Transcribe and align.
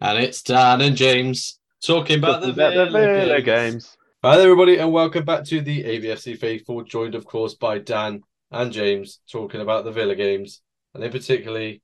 And 0.00 0.18
it's 0.22 0.42
Dan 0.42 0.80
and 0.80 0.96
James 0.96 1.58
talking 1.84 2.18
about 2.18 2.42
the 2.42 2.50
About 2.50 2.74
the 2.74 2.84
Villa 2.86 2.90
Villa 2.90 3.42
games. 3.42 3.44
games. 3.44 3.96
Hi 4.22 4.36
there, 4.36 4.46
everybody, 4.50 4.78
and 4.78 4.92
welcome 4.92 5.24
back 5.24 5.44
to 5.44 5.60
the 5.60 5.84
AVFC 5.84 6.38
Faithful, 6.38 6.82
joined, 6.84 7.14
of 7.14 7.24
course, 7.24 7.54
by 7.54 7.78
Dan 7.78 8.22
and 8.50 8.72
James, 8.72 9.20
talking 9.30 9.60
about 9.60 9.84
the 9.84 9.92
Villa 9.92 10.14
games, 10.14 10.60
and 10.94 11.02
in 11.04 11.10
particularly 11.10 11.82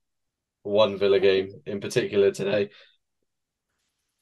one 0.62 0.98
Villa 0.98 1.21
game 1.21 1.48
in 1.66 1.80
particular 1.80 2.30
today. 2.30 2.71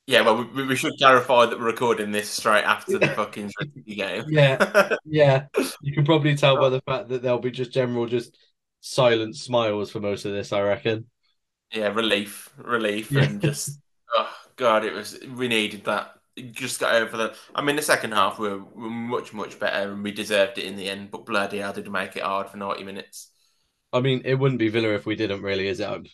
Yeah, 0.06 0.20
well, 0.20 0.45
we, 0.54 0.66
we 0.66 0.76
should 0.76 0.92
clarify 0.98 1.46
that 1.46 1.58
we're 1.58 1.64
recording 1.64 2.11
this 2.11 2.29
straight 2.29 2.64
after 2.64 2.98
the 2.98 3.08
fucking 3.08 3.50
City 3.58 3.95
game. 3.95 4.24
Yeah, 4.29 4.96
yeah. 5.06 5.46
You 5.80 5.92
can 5.95 6.04
probably 6.04 6.36
tell 6.36 6.58
by 6.58 6.68
the 6.68 6.80
fact 6.86 7.08
that 7.08 7.22
there'll 7.22 7.38
be 7.38 7.50
just 7.50 7.72
general, 7.72 8.06
just 8.06 8.36
silent 8.80 9.36
smiles 9.36 9.90
for 9.90 10.00
most 10.00 10.24
of 10.26 10.32
this, 10.32 10.52
I 10.52 10.61
reckon. 10.61 11.06
yeah, 11.72 11.88
relief, 11.88 12.52
relief, 12.58 13.11
Yeah. 13.11 13.22
and 13.24 13.40
just 13.40 13.80
god, 14.57 14.84
it 14.84 14.93
was 14.93 15.18
we 15.36 15.48
needed 15.48 15.84
that. 15.84 16.12
Just 16.51 16.80
got 16.80 16.95
over 16.95 17.16
the. 17.16 17.37
I 17.55 17.62
mean, 17.62 17.77
the 17.77 17.83
second 17.83 18.12
half 18.12 18.38
we 18.38 18.48
were, 18.48 18.59
we 18.59 18.83
were 18.83 18.91
much 18.91 19.33
much 19.33 19.59
better, 19.59 19.92
and 19.92 20.02
we 20.02 20.11
deserved 20.11 20.59
it 20.59 20.65
in 20.65 20.77
the 20.77 20.88
end. 20.88 21.11
But 21.11 21.27
bloody 21.27 21.59
hell, 21.59 21.73
did 21.73 21.91
make 21.91 22.16
it 22.16 22.23
hard 22.24 22.48
for 22.48 22.56
ninety 22.56 22.83
minutes? 22.84 23.30
I 23.95 24.01
mean, 24.01 24.23
it 24.25 24.34
wouldn't 24.34 24.59
be 24.59 24.69
Villa 24.69 24.88
if 24.95 25.06
we 25.06 25.14
didn't 25.14 25.42
really, 25.42 25.69
is 25.69 25.78
it? 25.78 26.09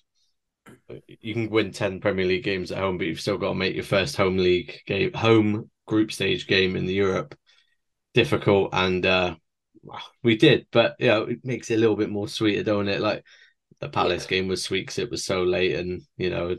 You 1.07 1.33
can 1.33 1.49
win 1.49 1.73
10 1.73 2.01
Premier 2.01 2.27
League 2.27 2.45
games 2.45 2.71
at 2.71 2.79
home, 2.79 2.99
but 2.99 3.07
you've 3.07 3.23
still 3.23 3.39
got 3.39 3.49
to 3.49 3.55
make 3.55 3.75
your 3.75 3.85
first 3.85 4.17
home 4.17 4.37
league 4.37 4.81
game, 4.87 5.15
home 5.15 5.71
group 5.87 6.13
stage 6.13 6.47
game 6.47 6.77
in 6.77 6.85
the 6.85 6.93
Europe 6.93 7.35
difficult. 8.13 8.69
And 8.75 9.07
uh, 9.07 9.37
we 10.23 10.37
did, 10.37 10.67
but 10.71 10.97
you 10.99 11.07
know, 11.07 11.23
it 11.23 11.39
makes 11.43 11.71
it 11.71 11.77
a 11.77 11.79
little 11.79 11.97
bit 11.97 12.11
more 12.11 12.29
sweeter, 12.29 12.63
don't 12.63 12.89
it? 12.89 13.01
Like 13.01 13.25
the 13.81 13.89
Palace 13.89 14.27
game 14.27 14.47
was 14.47 14.63
sweet 14.63 14.83
because 14.83 14.99
it 14.99 15.11
was 15.11 15.25
so 15.25 15.43
late. 15.43 15.75
And, 15.75 16.03
you 16.19 16.29
know, 16.29 16.57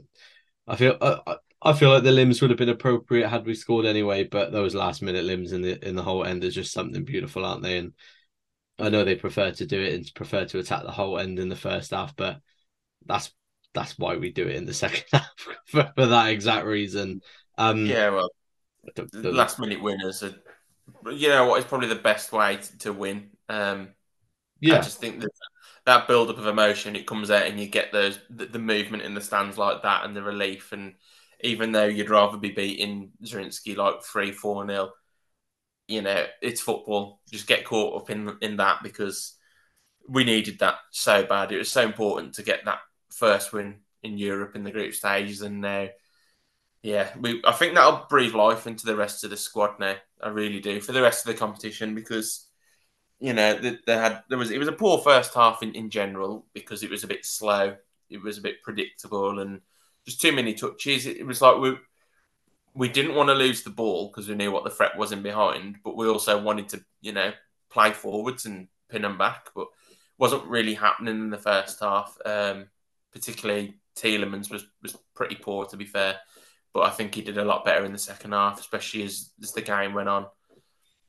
I 0.68 0.76
feel. 0.76 0.98
I, 1.00 1.36
I 1.62 1.74
feel 1.74 1.92
like 1.92 2.04
the 2.04 2.12
limbs 2.12 2.42
would 2.42 2.50
have 2.50 2.58
been 2.58 2.70
appropriate 2.70 3.30
had 3.30 3.46
we 3.46 3.54
scored 3.54 3.86
anyway, 3.86 4.24
but 4.24 4.52
those 4.52 4.74
last 4.76 5.02
minute 5.02 5.26
limbs 5.26 5.52
in 5.52 5.62
the 5.62 5.88
in 5.88 5.96
the 5.96 6.04
Holte 6.04 6.28
End 6.28 6.44
is 6.44 6.56
just 6.56 6.74
something 6.74 7.04
beautiful, 7.04 7.46
aren't 7.46 7.64
they? 7.64 7.78
And 7.78 7.94
I 8.80 8.90
know 8.90 9.04
they 9.04 9.16
prefer 9.16 9.52
to 9.52 9.66
do 9.66 9.82
it 9.82 9.94
and 9.94 10.12
prefer 10.16 10.46
to 10.46 10.60
attack 10.60 10.84
the 10.84 10.92
Holte 10.92 11.22
End 11.22 11.40
in 11.40 11.50
the 11.50 11.56
first 11.56 11.92
half, 11.92 12.16
but 12.16 12.40
that's 13.06 13.32
that's 13.74 13.98
why 14.00 14.18
we 14.18 14.32
do 14.32 14.48
it 14.48 14.56
in 14.56 14.66
the 14.66 14.74
second 14.86 15.06
half 15.14 15.30
for, 15.68 15.92
for 15.96 16.06
that 16.08 16.30
exact 16.30 16.66
reason. 16.66 17.22
Um, 17.58 17.86
Yeah, 17.88 18.10
well, 18.10 18.30
the- 18.96 19.10
the 19.14 19.32
last 19.32 19.60
minute 19.60 19.82
winners 19.82 20.24
are. 20.24 20.36
You 21.12 21.30
know 21.30 21.48
what 21.48 21.60
is 21.60 21.66
probably 21.66 21.88
the 21.88 21.96
best 21.96 22.32
way 22.32 22.58
to, 22.58 22.78
to 22.80 22.94
win. 22.94 23.32
Um, 23.50 23.90
I 24.70 24.78
just 24.78 25.00
think 25.00 25.22
that 25.22 25.32
that 25.86 26.08
build 26.08 26.30
up 26.30 26.38
of 26.38 26.48
emotion, 26.48 26.96
it 26.96 27.08
comes 27.08 27.32
out 27.32 27.48
and 27.48 27.60
you 27.60 27.68
get 27.68 27.92
those 27.92 28.20
the, 28.30 28.46
the 28.48 28.60
movement 28.60 29.04
in 29.04 29.14
the 29.16 29.22
stands 29.22 29.58
like 29.58 29.84
that 29.84 30.06
and 30.06 30.16
the 30.16 30.24
relief. 30.24 30.72
And 30.72 30.96
even 31.44 31.72
though 31.72 31.86
you'd 31.86 32.10
rather 32.10 32.38
be 32.38 32.52
beating 32.52 33.12
Zrinjski 33.24 33.76
like 33.76 34.04
three, 34.04 34.32
four 34.32 34.66
nil, 34.66 34.94
you 35.88 36.02
know, 36.02 36.26
it's 36.42 36.62
football. 36.62 37.22
Just 37.30 37.48
get 37.48 37.66
caught 37.66 38.02
up 38.02 38.10
in 38.10 38.38
in 38.42 38.58
that 38.58 38.84
because 38.84 39.36
we 40.08 40.24
needed 40.24 40.60
that 40.60 40.76
so 40.92 41.24
bad. 41.24 41.52
It 41.52 41.58
was 41.58 41.70
so 41.70 41.82
important 41.82 42.36
to 42.36 42.44
get 42.44 42.66
that 42.66 42.80
first 43.12 43.54
win 43.54 43.82
in 44.04 44.18
Europe 44.18 44.56
in 44.56 44.64
the 44.64 44.72
group 44.72 44.94
stages, 44.94 45.42
and 45.42 45.62
now, 45.62 45.90
yeah, 46.84 47.10
we. 47.20 47.42
I 47.46 47.52
think 47.54 47.76
that'll 47.76 48.08
breathe 48.10 48.34
life 48.34 48.68
into 48.68 48.86
the 48.86 48.96
rest 48.96 49.24
of 49.24 49.30
the 49.30 49.38
squad 49.38 49.80
now. 49.80 49.96
I 50.22 50.30
really 50.30 50.60
do 50.60 50.82
for 50.82 50.92
the 50.92 51.02
rest 51.02 51.26
of 51.26 51.34
the 51.34 51.40
competition 51.40 51.96
because 51.96 52.48
you 53.22 53.34
know, 53.34 53.54
they, 53.54 53.78
they 53.86 53.94
had 53.94 54.24
there 54.30 54.38
was 54.38 54.50
it 54.52 54.58
was 54.58 54.68
a 54.68 54.74
poor 54.74 54.98
first 54.98 55.34
half 55.36 55.62
in, 55.62 55.74
in 55.76 55.90
general 55.92 56.48
because 56.54 56.84
it 56.84 56.90
was 56.90 57.04
a 57.04 57.08
bit 57.08 57.24
slow, 57.24 57.76
it 58.10 58.22
was 58.22 58.40
a 58.40 58.42
bit 58.42 58.64
predictable, 58.64 59.40
and 59.40 59.62
just 60.06 60.22
too 60.22 60.32
many 60.32 60.54
touches. 60.54 61.06
It, 61.06 61.18
it 61.18 61.26
was 61.26 61.42
like 61.42 61.58
we 61.58 61.78
we 62.74 62.90
didn't 62.90 63.16
want 63.16 63.30
to 63.30 63.34
lose 63.34 63.64
the 63.64 63.70
ball 63.70 64.08
because 64.08 64.30
we 64.30 64.36
knew 64.36 64.52
what 64.52 64.64
the 64.64 64.70
threat 64.70 64.98
was 64.98 65.12
in 65.12 65.22
behind, 65.22 65.78
but 65.84 65.98
we 65.98 66.08
also 66.08 66.42
wanted 66.42 66.70
to 66.70 66.84
you 67.02 67.12
know 67.12 67.32
play 67.70 67.92
forwards 67.92 68.46
and 68.46 68.68
pin 68.90 69.02
them 69.02 69.18
back, 69.18 69.50
but 69.56 69.68
wasn't 70.18 70.46
really 70.46 70.74
happening 70.74 71.16
in 71.16 71.30
the 71.30 71.38
first 71.38 71.80
half. 71.80 72.18
Um, 72.26 72.68
particularly 73.12 73.76
Tielemans 73.96 74.52
was 74.52 74.66
was 74.82 74.98
pretty 75.16 75.36
poor 75.36 75.66
to 75.66 75.78
be 75.78 75.86
fair, 75.86 76.18
but 76.74 76.82
I 76.82 76.90
think 76.90 77.16
he 77.16 77.22
did 77.22 77.38
a 77.38 77.46
lot 77.46 77.66
better 77.66 77.86
in 77.86 77.92
the 77.92 77.98
second 77.98 78.32
half, 78.32 78.60
especially 78.60 79.04
as 79.04 79.32
as 79.42 79.52
the 79.52 79.62
game 79.62 79.94
went 79.94 80.10
on. 80.10 80.28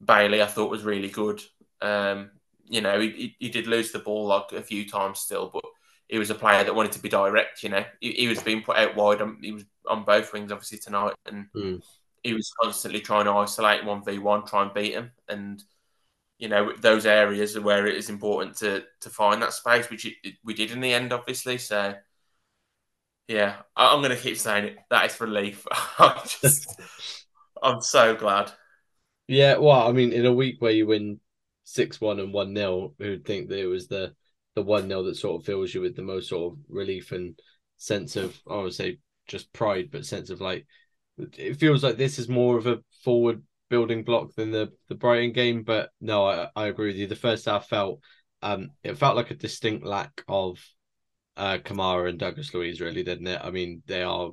Bailey, 0.04 0.42
I 0.42 0.47
thought 0.47 0.70
was 0.70 0.82
really 0.82 1.09
good. 1.09 1.41
Um, 1.80 2.30
you 2.64 2.80
know, 2.80 3.00
he, 3.00 3.36
he, 3.38 3.48
did 3.50 3.66
lose 3.66 3.92
the 3.92 3.98
ball 3.98 4.26
like 4.26 4.53
a 4.53 4.62
few 4.62 4.88
times 4.88 5.19
still, 5.19 5.50
but 5.53 5.64
he 6.08 6.18
was 6.18 6.30
a 6.30 6.34
player 6.34 6.64
that 6.64 6.74
wanted 6.74 6.92
to 6.92 7.02
be 7.02 7.08
direct. 7.08 7.62
You 7.62 7.70
know, 7.70 7.84
he, 8.00 8.12
he 8.12 8.28
was 8.28 8.42
being 8.42 8.62
put 8.62 8.76
out 8.76 8.96
wide. 8.96 9.22
On, 9.22 9.38
he 9.42 9.52
was 9.52 9.64
on 9.88 10.04
both 10.04 10.32
wings 10.32 10.52
obviously 10.52 10.78
tonight, 10.78 11.14
and 11.26 11.46
Hmm. 11.54 11.76
he 12.22 12.34
was 12.34 12.52
constantly 12.62 13.00
trying 13.00 13.26
to 13.26 13.32
isolate 13.32 13.84
one 13.84 14.04
v 14.04 14.18
one, 14.18 14.46
try 14.46 14.62
and 14.64 14.74
beat 14.74 14.94
him. 14.94 15.12
And 15.28 15.62
you 16.38 16.48
know, 16.48 16.72
those 16.76 17.06
areas 17.06 17.56
are 17.56 17.62
where 17.62 17.86
it 17.86 17.96
is 17.96 18.10
important 18.10 18.56
to 18.58 18.84
to 19.02 19.10
find 19.10 19.42
that 19.42 19.54
space, 19.54 19.91
which 19.91 20.06
it, 20.06 20.14
it- 20.24 20.36
we 20.44 20.54
did 20.54 20.72
in 20.72 20.80
the 20.80 20.92
end, 20.94 21.12
obviously. 21.12 21.58
So. 21.58 21.94
Yeah, 23.28 23.62
I- 23.76 23.92
I'm 23.94 24.00
going 24.02 24.14
to 24.16 24.22
keep 24.22 24.36
saying 24.38 24.64
it. 24.66 24.76
That 24.91 25.06
is 25.10 25.20
relief. 25.20 25.66
I'm, 25.98 26.18
just, 26.26 26.80
I'm 27.62 27.80
so 27.80 28.14
glad. 28.16 28.52
yeah. 29.28 29.56
Well, 29.56 29.88
I 29.88 29.92
mean, 29.92 30.12
in 30.12 30.26
a 30.26 30.32
week 30.32 30.60
where 30.60 30.72
you 30.72 30.86
win 30.86 31.20
six 31.64 32.00
one 32.00 32.20
and 32.20 32.32
one 32.32 32.54
0 32.54 32.94
who'd 32.98 33.24
think 33.24 33.48
that 33.48 33.58
it 33.60 33.66
was 33.66 33.88
the 33.88 34.14
the 34.54 34.62
one 34.62 34.88
0 34.88 35.02
that 35.04 35.16
sort 35.16 35.40
of 35.40 35.46
fills 35.46 35.74
you 35.74 35.80
with 35.80 35.96
the 35.96 36.02
most 36.02 36.28
sort 36.28 36.52
of 36.52 36.58
relief 36.68 37.12
and 37.12 37.38
sense 37.76 38.16
of 38.16 38.38
I 38.48 38.56
would 38.56 38.74
say 38.74 38.98
just 39.26 39.52
pride, 39.52 39.88
but 39.90 40.06
sense 40.06 40.30
of 40.30 40.40
like 40.40 40.66
it 41.18 41.58
feels 41.58 41.84
like 41.84 41.96
this 41.96 42.18
is 42.18 42.28
more 42.28 42.56
of 42.56 42.66
a 42.66 42.80
forward 43.04 43.42
building 43.68 44.04
block 44.04 44.34
than 44.34 44.50
the 44.50 44.72
the 44.88 44.94
Brighton 44.94 45.32
game. 45.32 45.62
But 45.62 45.91
no, 46.00 46.26
I, 46.26 46.48
I 46.54 46.66
agree 46.66 46.88
with 46.88 46.96
you. 46.96 47.06
The 47.06 47.16
first 47.16 47.46
half 47.46 47.68
felt 47.68 48.00
um 48.42 48.70
it 48.82 48.98
felt 48.98 49.16
like 49.16 49.30
a 49.30 49.34
distinct 49.34 49.84
lack 49.84 50.22
of 50.28 50.58
uh 51.36 51.58
Kamara 51.58 52.08
and 52.08 52.18
Douglas 52.18 52.52
Luiz, 52.54 52.80
really, 52.80 53.02
didn't 53.02 53.26
it? 53.26 53.41
I 53.42 53.50
mean, 53.50 53.82
they 53.86 54.02
are 54.02 54.30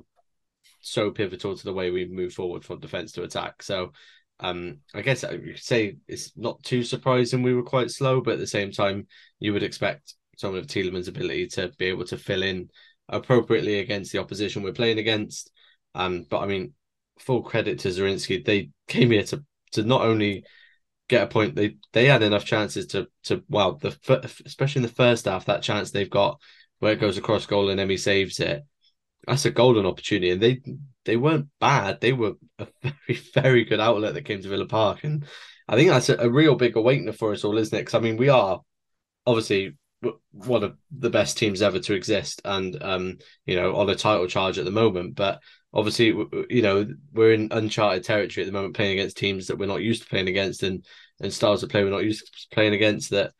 so 0.80 1.10
pivotal 1.10 1.56
to 1.56 1.64
the 1.64 1.72
way 1.72 1.90
we 1.90 2.06
move 2.06 2.32
forward 2.32 2.64
from 2.64 2.80
defense 2.80 3.12
to 3.12 3.22
attack. 3.22 3.62
So 3.62 3.92
um 4.40 4.78
I 4.94 5.02
guess 5.02 5.24
I 5.24 5.36
could 5.36 5.58
say 5.58 5.96
it's 6.08 6.36
not 6.36 6.62
too 6.62 6.82
surprising 6.82 7.42
we 7.42 7.54
were 7.54 7.62
quite 7.62 7.90
slow, 7.90 8.20
but 8.20 8.34
at 8.34 8.38
the 8.40 8.46
same 8.46 8.72
time 8.72 9.06
you 9.38 9.52
would 9.52 9.62
expect 9.62 10.14
someone 10.36 10.60
of 10.60 10.66
Tielemans' 10.66 11.08
ability 11.08 11.48
to 11.48 11.70
be 11.78 11.86
able 11.86 12.04
to 12.06 12.16
fill 12.16 12.42
in 12.42 12.70
appropriately 13.08 13.80
against 13.80 14.12
the 14.12 14.18
opposition 14.18 14.62
we're 14.62 14.72
playing 14.72 14.98
against. 14.98 15.50
Um, 15.94 16.26
but 16.30 16.40
I 16.40 16.46
mean, 16.46 16.72
full 17.18 17.42
credit 17.42 17.80
to 17.80 17.88
Zrinjski. 17.88 18.44
They 18.44 18.70
came 18.88 19.10
here 19.10 19.24
to 19.24 19.44
to 19.72 19.82
not 19.82 20.02
only 20.02 20.44
get 21.08 21.24
a 21.24 21.26
point, 21.26 21.54
they 21.54 21.76
they 21.92 22.06
had 22.06 22.22
enough 22.22 22.44
chances 22.44 22.86
to 22.88 23.08
to 23.24 23.44
well, 23.48 23.74
the 23.76 23.96
especially 24.46 24.80
in 24.80 24.86
the 24.86 24.94
first 24.94 25.26
half, 25.26 25.46
that 25.46 25.62
chance 25.62 25.90
they've 25.90 26.10
got 26.10 26.40
where 26.78 26.92
it 26.92 27.00
goes 27.00 27.18
across 27.18 27.46
goal 27.46 27.68
and 27.68 27.78
Emi 27.78 27.98
saves 27.98 28.40
it. 28.40 28.64
That's 29.30 29.44
a 29.44 29.50
golden 29.52 29.86
opportunity, 29.86 30.30
and 30.32 30.42
they 30.42 30.60
they 31.04 31.16
weren't 31.16 31.46
bad. 31.60 32.00
They 32.00 32.12
were 32.12 32.32
a 32.58 32.66
very 32.82 33.20
very 33.32 33.64
good 33.64 33.78
outlet 33.78 34.14
that 34.14 34.24
came 34.24 34.42
to 34.42 34.48
Villa 34.48 34.66
Park, 34.66 35.04
and 35.04 35.24
I 35.68 35.76
think 35.76 35.88
that's 35.88 36.08
a, 36.08 36.16
a 36.16 36.28
real 36.28 36.56
big 36.56 36.76
awakener 36.76 37.12
for 37.12 37.32
us 37.32 37.44
all, 37.44 37.56
isn't 37.56 37.76
it? 37.76 37.82
Because 37.82 37.94
I 37.94 38.00
mean, 38.00 38.16
we 38.16 38.28
are 38.28 38.60
obviously 39.24 39.76
one 40.32 40.64
of 40.64 40.76
the 40.90 41.10
best 41.10 41.38
teams 41.38 41.62
ever 41.62 41.78
to 41.78 41.94
exist, 41.94 42.42
and 42.44 42.82
um, 42.82 43.18
you 43.46 43.54
know, 43.54 43.76
on 43.76 43.88
a 43.88 43.94
title 43.94 44.26
charge 44.26 44.58
at 44.58 44.64
the 44.64 44.72
moment. 44.72 45.14
But 45.14 45.40
obviously, 45.72 46.08
you 46.50 46.62
know, 46.62 46.88
we're 47.12 47.32
in 47.32 47.52
uncharted 47.52 48.02
territory 48.02 48.42
at 48.42 48.46
the 48.46 48.58
moment, 48.58 48.74
playing 48.74 48.98
against 48.98 49.16
teams 49.16 49.46
that 49.46 49.58
we're 49.58 49.66
not 49.66 49.80
used 49.80 50.02
to 50.02 50.08
playing 50.08 50.26
against, 50.26 50.64
and 50.64 50.84
and 51.20 51.32
styles 51.32 51.62
of 51.62 51.70
play 51.70 51.84
we're 51.84 51.90
not 51.90 52.02
used 52.02 52.26
to 52.26 52.48
playing 52.52 52.74
against. 52.74 53.10
That 53.10 53.32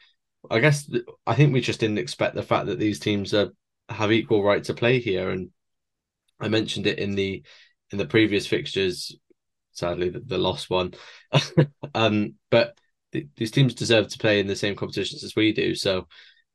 I 0.49 0.61
guess 0.61 0.89
I 1.27 1.35
think 1.35 1.53
we 1.53 1.61
just 1.61 1.81
didn't 1.81 1.99
expect 1.99 2.37
the 2.37 2.45
fact 2.45 2.67
that 2.67 2.79
these 2.79 3.01
teams 3.01 3.35
are 3.35 3.51
have 3.89 4.13
equal 4.13 4.45
right 4.45 4.63
to 4.63 4.75
play 4.75 5.01
here, 5.01 5.31
and 5.31 5.51
I 6.41 6.49
mentioned 6.49 6.87
it 6.87 6.99
in 6.99 7.15
the 7.15 7.43
in 7.91 7.99
the 7.99 8.07
previous 8.07 8.47
fixtures. 8.47 9.17
Sadly, 9.73 10.11
the, 10.11 10.21
the 10.21 10.39
lost 10.39 10.69
one, 10.69 10.95
um, 11.95 12.35
but 12.51 12.77
th- 13.13 13.29
these 13.37 13.51
teams 13.51 13.75
deserve 13.75 14.09
to 14.09 14.19
play 14.19 14.41
in 14.41 14.47
the 14.47 14.57
same 14.57 14.77
competitions 14.77 15.25
as 15.25 15.37
we 15.37 15.53
do. 15.53 15.75
So, 15.75 16.07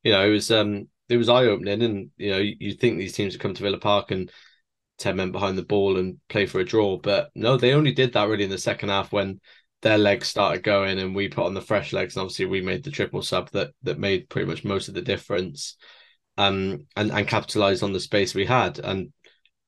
you 0.04 0.12
know, 0.12 0.26
it 0.26 0.32
was 0.32 0.52
um 0.52 0.88
it 1.10 1.18
was 1.18 1.30
eye 1.30 1.46
opening, 1.46 1.82
and 1.84 2.10
you 2.18 2.32
know, 2.32 2.38
you, 2.38 2.74
think 2.74 2.98
these 2.98 3.14
teams 3.14 3.34
would 3.34 3.42
come 3.42 3.54
to 3.54 3.64
Villa 3.64 3.80
Park 3.80 4.12
and 4.12 4.32
ten 4.98 5.18
men 5.18 5.32
behind 5.32 5.58
the 5.58 5.64
ball 5.64 5.98
and 5.98 6.18
play 6.30 6.46
for 6.46 6.60
a 6.60 6.66
draw, 6.66 6.98
but 6.98 7.30
no, 7.36 7.58
they 7.58 7.74
only 7.74 7.94
did 7.94 8.14
that 8.14 8.28
really 8.28 8.44
in 8.44 8.50
the 8.50 8.58
second 8.58 8.90
half 8.90 9.12
when 9.12 9.40
their 9.82 9.98
legs 9.98 10.28
started 10.28 10.64
going 10.64 10.98
and 11.00 11.14
we 11.14 11.28
put 11.30 11.46
on 11.46 11.54
the 11.54 11.62
fresh 11.62 11.94
legs, 11.94 12.16
and 12.16 12.22
obviously 12.22 12.46
we 12.46 12.62
made 12.62 12.84
the 12.84 12.92
triple 12.92 13.22
sub 13.22 13.50
that 13.52 13.72
that 13.84 14.00
made 14.00 14.30
pretty 14.30 14.48
much 14.48 14.64
most 14.64 14.88
of 14.88 14.94
the 14.94 15.02
difference, 15.02 15.78
um, 16.38 16.86
and 16.96 17.12
and 17.12 17.28
capitalized 17.28 17.84
on 17.84 17.94
the 17.94 18.00
space 18.00 18.34
we 18.34 18.46
had. 18.46 18.80
And 18.80 19.14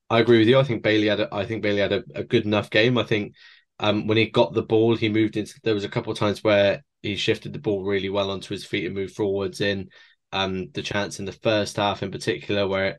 I 0.10 0.20
agree 0.20 0.40
with 0.40 0.48
you. 0.48 0.58
I 0.58 0.64
think 0.64 0.84
Bailey 0.84 1.08
had 1.08 1.20
a, 1.20 1.34
I 1.34 1.46
think 1.46 1.62
Bailey 1.62 1.82
had 1.82 1.92
a, 1.92 2.04
a 2.16 2.24
good 2.24 2.46
enough 2.46 2.70
game. 2.70 2.98
I 2.98 3.04
think 3.04 3.34
um, 3.80 4.08
when 4.08 4.18
he 4.18 4.30
got 4.30 4.54
the 4.54 4.64
ball, 4.64 4.96
he 4.96 5.10
moved 5.10 5.38
into. 5.38 5.60
There 5.64 5.74
was 5.74 5.84
a 5.84 5.90
couple 5.90 6.12
of 6.12 6.18
times 6.20 6.44
where 6.44 6.84
he 7.02 7.16
shifted 7.16 7.54
the 7.54 7.60
ball 7.60 7.84
really 7.84 8.10
well 8.10 8.32
onto 8.32 8.54
his 8.54 8.66
feet 8.66 8.86
and 8.86 8.96
moved 8.96 9.16
forwards 9.16 9.62
in. 9.62 9.90
Um, 10.32 10.70
the 10.74 10.82
chance 10.82 11.20
in 11.20 11.26
the 11.26 11.32
first 11.32 11.78
half 11.78 12.04
in 12.04 12.12
particular 12.12 12.68
where 12.68 12.98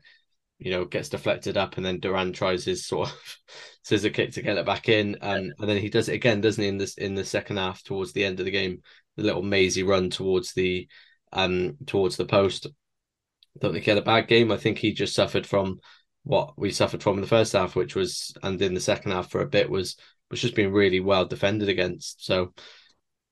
you 0.59 0.71
know, 0.71 0.85
gets 0.85 1.09
deflected 1.09 1.57
up, 1.57 1.77
and 1.77 1.85
then 1.85 1.99
Duran 1.99 2.33
tries 2.33 2.65
his 2.65 2.85
sort 2.85 3.09
of 3.09 3.37
scissor 3.83 4.09
kick 4.09 4.33
to 4.33 4.41
get 4.41 4.57
it 4.57 4.65
back 4.65 4.89
in, 4.89 5.17
um, 5.21 5.51
and 5.57 5.69
then 5.69 5.77
he 5.77 5.89
does 5.89 6.09
it 6.09 6.15
again, 6.15 6.41
doesn't 6.41 6.61
he? 6.61 6.67
In 6.67 6.77
this 6.77 6.95
in 6.97 7.15
the 7.15 7.25
second 7.25 7.57
half, 7.57 7.81
towards 7.83 8.11
the 8.13 8.25
end 8.25 8.39
of 8.39 8.45
the 8.45 8.51
game, 8.51 8.81
the 9.15 9.23
little 9.23 9.41
mazy 9.41 9.83
run 9.83 10.09
towards 10.09 10.53
the 10.53 10.87
um 11.31 11.77
towards 11.87 12.17
the 12.17 12.25
post. 12.25 12.67
I 12.67 13.59
don't 13.61 13.73
think 13.73 13.85
he 13.85 13.91
had 13.91 13.97
a 13.97 14.03
bad 14.03 14.27
game. 14.27 14.51
I 14.51 14.57
think 14.57 14.77
he 14.77 14.93
just 14.93 15.15
suffered 15.15 15.47
from 15.47 15.79
what 16.23 16.57
we 16.57 16.71
suffered 16.71 17.01
from 17.01 17.15
in 17.15 17.21
the 17.21 17.27
first 17.27 17.53
half, 17.53 17.75
which 17.75 17.95
was 17.95 18.33
and 18.43 18.61
in 18.61 18.73
the 18.73 18.79
second 18.79 19.11
half 19.11 19.29
for 19.29 19.41
a 19.41 19.47
bit 19.47 19.69
was 19.69 19.97
was 20.29 20.41
just 20.41 20.55
being 20.55 20.71
really 20.71 20.99
well 20.99 21.25
defended 21.25 21.69
against. 21.69 22.25
So 22.25 22.53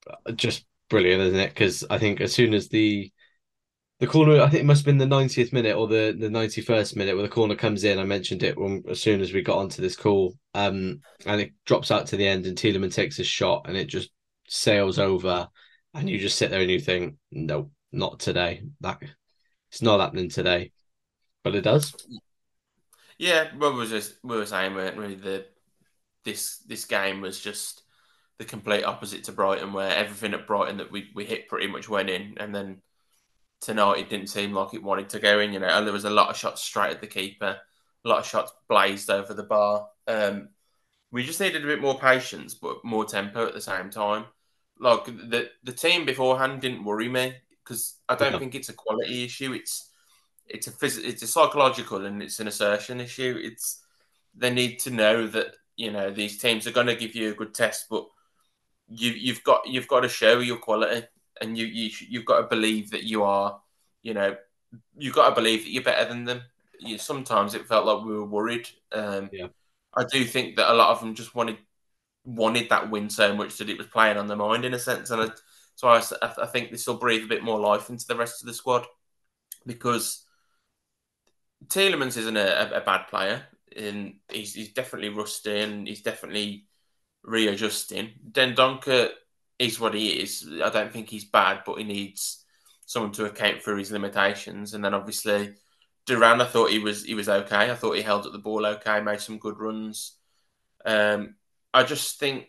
uh, 0.10 0.32
just 0.32 0.66
brilliant, 0.90 1.22
isn't 1.22 1.40
it? 1.40 1.50
Because 1.50 1.86
I 1.90 1.98
think 1.98 2.22
as 2.22 2.34
soon 2.34 2.54
as 2.54 2.70
the 2.70 3.12
the 4.00 4.08
corner, 4.08 4.42
I 4.42 4.50
think 4.50 4.62
it 4.62 4.66
must 4.66 4.82
have 4.82 4.86
been 4.86 5.00
the 5.00 5.16
90th 5.16 5.52
minute 5.52 5.76
or 5.76 5.88
the, 5.88 6.16
the 6.18 6.28
91st 6.28 6.96
minute 6.96 7.16
where 7.16 7.24
the 7.24 7.34
corner 7.34 7.56
comes 7.56 7.84
in. 7.84 7.98
I 7.98 8.04
mentioned 8.04 8.44
it 8.44 8.56
when, 8.56 8.84
as 8.88 9.02
soon 9.02 9.22
as 9.22 9.34
we 9.34 9.42
got 9.42 9.58
onto 9.58 9.82
this 9.82 9.96
call. 9.96 10.36
Um, 10.54 11.02
and 11.26 11.42
it 11.42 11.54
drops 11.66 11.90
out 11.90 12.06
to 12.08 12.18
the 12.18 12.28
end, 12.28 12.46
and 12.46 12.56
Tielemans 12.56 12.94
takes 12.94 13.18
his 13.18 13.26
shot, 13.26 13.66
and 13.68 13.76
it 13.76 13.86
just 13.86 14.12
sails 14.48 15.00
over. 15.00 15.48
And 15.96 16.08
you 16.08 16.20
just 16.20 16.38
sit 16.38 16.52
there 16.52 16.62
and 16.62 16.70
you 16.70 16.80
think, 16.80 17.16
no, 17.32 17.72
not 17.92 18.20
today. 18.20 18.62
That 18.82 19.02
it's 19.72 19.82
not 19.82 20.00
happening 20.00 20.30
today, 20.30 20.72
but 21.44 21.56
it 21.56 21.62
does. 21.62 21.96
Yeah, 23.18 23.56
what 23.56 23.74
was 23.74 23.90
just 23.90 24.16
we 24.24 24.38
were 24.38 24.46
saying, 24.46 24.76
weren't 24.76 24.98
we? 24.98 25.16
The 25.16 25.46
this 26.24 26.58
this 26.60 26.86
game 26.86 27.22
was 27.22 27.40
just 27.40 27.84
the 28.38 28.46
complete 28.46 28.84
opposite 28.84 29.24
to 29.26 29.32
Brighton, 29.32 29.74
where 29.74 29.90
everything 29.96 30.34
at 30.34 30.48
Brighton 30.48 30.78
that 30.78 30.92
we, 30.92 31.10
we 31.16 31.26
hit 31.26 31.48
pretty 31.48 31.68
much 31.68 31.90
went 31.90 32.10
in, 32.10 32.36
and 32.38 32.54
then 32.54 32.82
tonight 33.62 34.00
it 34.00 34.10
didn't 34.10 34.28
seem 34.30 34.54
like 34.54 34.74
it 34.74 34.84
wanted 34.84 35.10
to 35.10 35.20
go 35.20 35.40
in. 35.40 35.54
You 35.54 35.60
know, 35.60 35.84
there 35.84 35.94
was 35.94 36.06
a 36.06 36.10
lot 36.10 36.30
of 36.30 36.38
shots 36.38 36.62
straight 36.64 36.92
at 36.92 37.02
the 37.02 37.08
keeper, 37.08 37.58
a 38.06 38.10
lot 38.10 38.20
of 38.20 38.26
shots 38.28 38.54
blazed 38.70 39.10
over 39.10 39.34
the 39.34 39.44
bar. 39.44 39.90
Um, 40.08 40.50
we 41.12 41.24
just 41.24 41.40
needed 41.40 41.64
a 41.64 41.68
bit 41.68 41.82
more 41.82 42.00
patience, 42.00 42.56
but 42.56 42.84
more 42.86 43.06
tempo 43.06 43.48
at 43.48 43.54
the 43.54 43.62
same 43.62 43.90
time. 43.90 44.26
Like 44.80 45.06
the 45.06 45.50
the 45.64 45.72
team 45.74 46.06
beforehand 46.06 46.62
didn't 46.62 46.84
worry 46.86 47.10
me 47.10 47.36
because 47.64 48.00
I 48.08 48.16
don't 48.16 48.38
think 48.38 48.56
it's 48.56 48.70
a 48.70 48.74
quality 48.74 49.24
issue. 49.26 49.54
It's 49.54 49.87
it's 50.50 50.68
a 50.68 50.72
phys- 50.72 51.04
it's 51.04 51.24
a 51.24 51.28
psychological 51.28 52.06
and 52.06 52.22
it's 52.22 52.40
an 52.40 52.48
assertion 52.48 53.00
issue. 53.00 53.40
It's 53.42 53.84
they 54.36 54.50
need 54.50 54.80
to 54.80 54.92
know 54.92 55.28
that 55.28 55.56
you 55.76 55.92
know 55.92 56.12
these 56.12 56.38
teams 56.38 56.68
are 56.68 56.72
going 56.72 56.88
to 56.88 56.96
give 56.96 57.16
you 57.16 57.32
a 57.32 57.36
good 57.36 57.54
test, 57.54 57.88
but 57.90 58.08
you 58.90 59.12
you've 59.12 59.44
got 59.44 59.68
you've 59.68 59.88
got 59.88 60.02
to 60.02 60.10
show 60.10 60.40
your 60.40 60.58
quality 60.58 61.08
and 61.42 61.58
you, 61.58 61.66
you 61.66 61.92
you've 62.10 62.26
got 62.26 62.42
to 62.42 62.48
believe 62.48 62.92
that 62.92 63.04
you 63.04 63.24
are, 63.24 63.60
you 64.04 64.14
know, 64.14 64.36
you've 64.98 65.16
got 65.16 65.30
to 65.30 65.36
believe 65.36 65.64
that 65.64 65.72
you're 65.72 65.84
better 65.84 66.08
than 66.08 66.26
them. 66.26 66.42
You, 66.80 66.98
sometimes 66.98 67.54
it 67.54 67.68
felt 67.68 67.86
like 67.86 68.06
we 68.06 68.14
were 68.14 68.26
worried. 68.26 68.68
Um, 68.92 69.30
yeah, 69.32 69.48
I 69.96 70.04
do 70.06 70.24
think 70.26 70.56
that 70.56 70.72
a 70.72 70.76
lot 70.76 70.90
of 70.90 71.00
them 71.00 71.16
just 71.16 71.36
wanted 71.36 71.58
wanted 72.24 72.70
that 72.70 72.90
win 72.90 73.10
so 73.10 73.34
much 73.34 73.58
that 73.58 73.70
it 73.70 73.78
was 73.78 73.88
playing 73.88 74.18
on 74.18 74.28
their 74.28 74.38
mind 74.38 74.66
in 74.66 74.74
a 74.74 74.80
sense, 74.80 75.12
and 75.12 75.22
I, 75.22 75.30
so 75.76 75.88
I, 75.88 76.02
I 76.22 76.46
think 76.48 76.72
this 76.72 76.88
will 76.88 76.96
breathe 76.96 77.24
a 77.24 77.28
bit 77.28 77.44
more 77.44 77.60
life 77.60 77.90
into 77.90 78.08
the 78.08 78.16
rest 78.16 78.42
of 78.42 78.48
the 78.48 78.54
squad 78.54 78.86
because 79.66 80.26
Tielemans 81.70 82.18
isn't 82.18 82.38
a, 82.38 82.74
a, 82.74 82.78
a 82.78 82.82
bad 82.82 83.08
player, 83.08 83.44
and 83.76 84.16
he's, 84.30 84.54
he's 84.54 84.74
definitely 84.74 85.10
rusty 85.10 85.60
and 85.60 85.88
he's 85.88 86.02
definitely 86.02 86.66
readjusting. 87.24 88.12
Dendoncker 88.32 89.10
is 89.60 89.80
what 89.80 89.94
he 89.94 90.10
is. 90.10 90.48
I 90.64 90.70
don't 90.70 90.92
think 90.92 91.10
he's 91.10 91.26
bad, 91.26 91.62
but 91.66 91.78
he 91.78 91.84
needs 91.84 92.44
someone 92.86 93.12
to 93.14 93.26
account 93.26 93.62
for 93.62 93.76
his 93.78 93.92
limitations. 93.92 94.74
And 94.74 94.84
then 94.84 94.94
obviously 94.94 95.56
Duran, 96.06 96.42
I 96.42 96.46
thought 96.46 96.72
he 96.72 96.80
was 96.80 97.04
he 97.04 97.14
was 97.14 97.30
okay. 97.30 97.70
I 97.70 97.76
thought 97.76 97.96
he 97.96 98.02
held 98.02 98.26
up 98.26 98.32
the 98.32 98.40
ball 98.40 98.66
okay, 98.66 99.02
made 99.02 99.22
some 99.22 99.38
good 99.38 99.60
runs. 99.60 100.14
Um, 100.86 101.36
I 101.74 101.84
just 101.84 102.20
think 102.20 102.48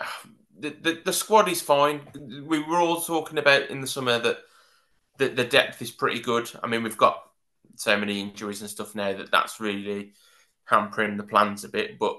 the, 0.58 0.70
the, 0.70 1.02
the 1.04 1.12
squad 1.12 1.48
is 1.48 1.60
fine. 1.60 2.00
We 2.46 2.60
were 2.60 2.78
all 2.78 3.00
talking 3.00 3.38
about 3.38 3.70
in 3.70 3.80
the 3.80 3.86
summer 3.86 4.18
that 4.18 4.38
the, 5.18 5.28
the 5.28 5.44
depth 5.44 5.82
is 5.82 5.90
pretty 5.90 6.20
good. 6.20 6.50
I 6.62 6.66
mean, 6.66 6.82
we've 6.82 6.96
got 6.96 7.22
so 7.76 7.96
many 7.96 8.20
injuries 8.20 8.60
and 8.60 8.70
stuff 8.70 8.94
now 8.94 9.12
that 9.12 9.30
that's 9.30 9.60
really 9.60 10.12
hampering 10.64 11.16
the 11.16 11.24
plans 11.24 11.64
a 11.64 11.68
bit. 11.68 11.98
But 11.98 12.18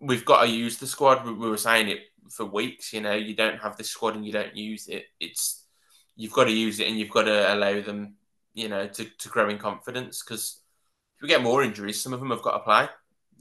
we've 0.00 0.24
got 0.24 0.42
to 0.42 0.48
use 0.48 0.78
the 0.78 0.86
squad. 0.86 1.24
We, 1.24 1.32
we 1.32 1.48
were 1.48 1.56
saying 1.56 1.88
it 1.88 2.00
for 2.30 2.44
weeks. 2.44 2.92
You 2.92 3.00
know, 3.00 3.14
you 3.14 3.34
don't 3.34 3.60
have 3.60 3.76
this 3.76 3.90
squad 3.90 4.16
and 4.16 4.26
you 4.26 4.32
don't 4.32 4.56
use 4.56 4.88
it. 4.88 5.04
It's 5.20 5.66
you've 6.16 6.32
got 6.32 6.44
to 6.44 6.52
use 6.52 6.80
it 6.80 6.88
and 6.88 6.98
you've 6.98 7.10
got 7.10 7.24
to 7.24 7.54
allow 7.54 7.80
them, 7.80 8.14
you 8.54 8.68
know, 8.68 8.86
to, 8.86 9.04
to 9.04 9.28
grow 9.28 9.48
in 9.48 9.58
confidence. 9.58 10.22
Because 10.22 10.60
if 11.16 11.22
we 11.22 11.28
get 11.28 11.42
more 11.42 11.62
injuries, 11.62 12.00
some 12.00 12.12
of 12.12 12.20
them 12.20 12.30
have 12.30 12.42
got 12.42 12.58
to 12.58 12.64
play. 12.64 12.88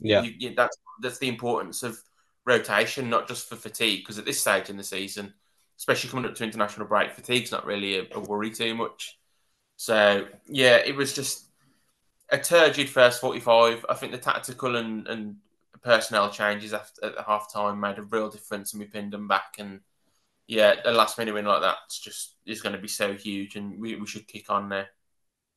Yeah, 0.01 0.23
you, 0.23 0.33
you, 0.37 0.55
that's 0.55 0.77
that's 1.01 1.19
the 1.19 1.29
importance 1.29 1.83
of 1.83 1.97
rotation, 2.45 3.09
not 3.09 3.27
just 3.27 3.47
for 3.47 3.55
fatigue. 3.55 4.01
Because 4.01 4.17
at 4.17 4.25
this 4.25 4.41
stage 4.41 4.69
in 4.69 4.77
the 4.77 4.83
season, 4.83 5.33
especially 5.77 6.09
coming 6.09 6.25
up 6.25 6.35
to 6.35 6.43
international 6.43 6.87
break, 6.87 7.13
fatigue's 7.13 7.51
not 7.51 7.65
really 7.65 7.99
a, 7.99 8.07
a 8.13 8.19
worry 8.19 8.51
too 8.51 8.75
much. 8.75 9.17
So 9.77 10.27
yeah, 10.47 10.77
it 10.77 10.95
was 10.95 11.13
just 11.13 11.45
a 12.29 12.37
turgid 12.37 12.89
first 12.89 13.21
forty-five. 13.21 13.85
I 13.89 13.93
think 13.95 14.11
the 14.11 14.17
tactical 14.17 14.75
and 14.75 15.07
and 15.07 15.35
personnel 15.81 16.29
changes 16.29 16.73
after 16.73 17.05
at 17.05 17.15
the 17.15 17.23
half 17.23 17.51
time 17.51 17.79
made 17.79 17.97
a 17.97 18.03
real 18.03 18.29
difference, 18.29 18.73
and 18.73 18.79
we 18.79 18.87
pinned 18.87 19.13
them 19.13 19.27
back. 19.27 19.55
And 19.59 19.81
yeah, 20.47 20.75
a 20.85 20.91
last 20.91 21.17
minute 21.17 21.33
win 21.33 21.45
like 21.45 21.61
that's 21.61 21.99
just 21.99 22.35
is 22.45 22.61
going 22.61 22.75
to 22.75 22.81
be 22.81 22.87
so 22.87 23.13
huge, 23.13 23.55
and 23.55 23.79
we, 23.79 23.95
we 23.95 24.07
should 24.07 24.27
kick 24.27 24.49
on 24.49 24.69
there. 24.69 24.89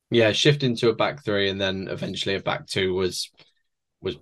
Yeah, 0.09 0.31
shifting 0.31 0.75
to 0.77 0.89
a 0.89 0.95
back 0.95 1.23
three 1.23 1.49
and 1.49 1.59
then 1.59 1.87
eventually 1.89 2.35
a 2.35 2.39
back 2.39 2.65
two 2.65 2.93
was 2.93 3.29
was 4.01 4.17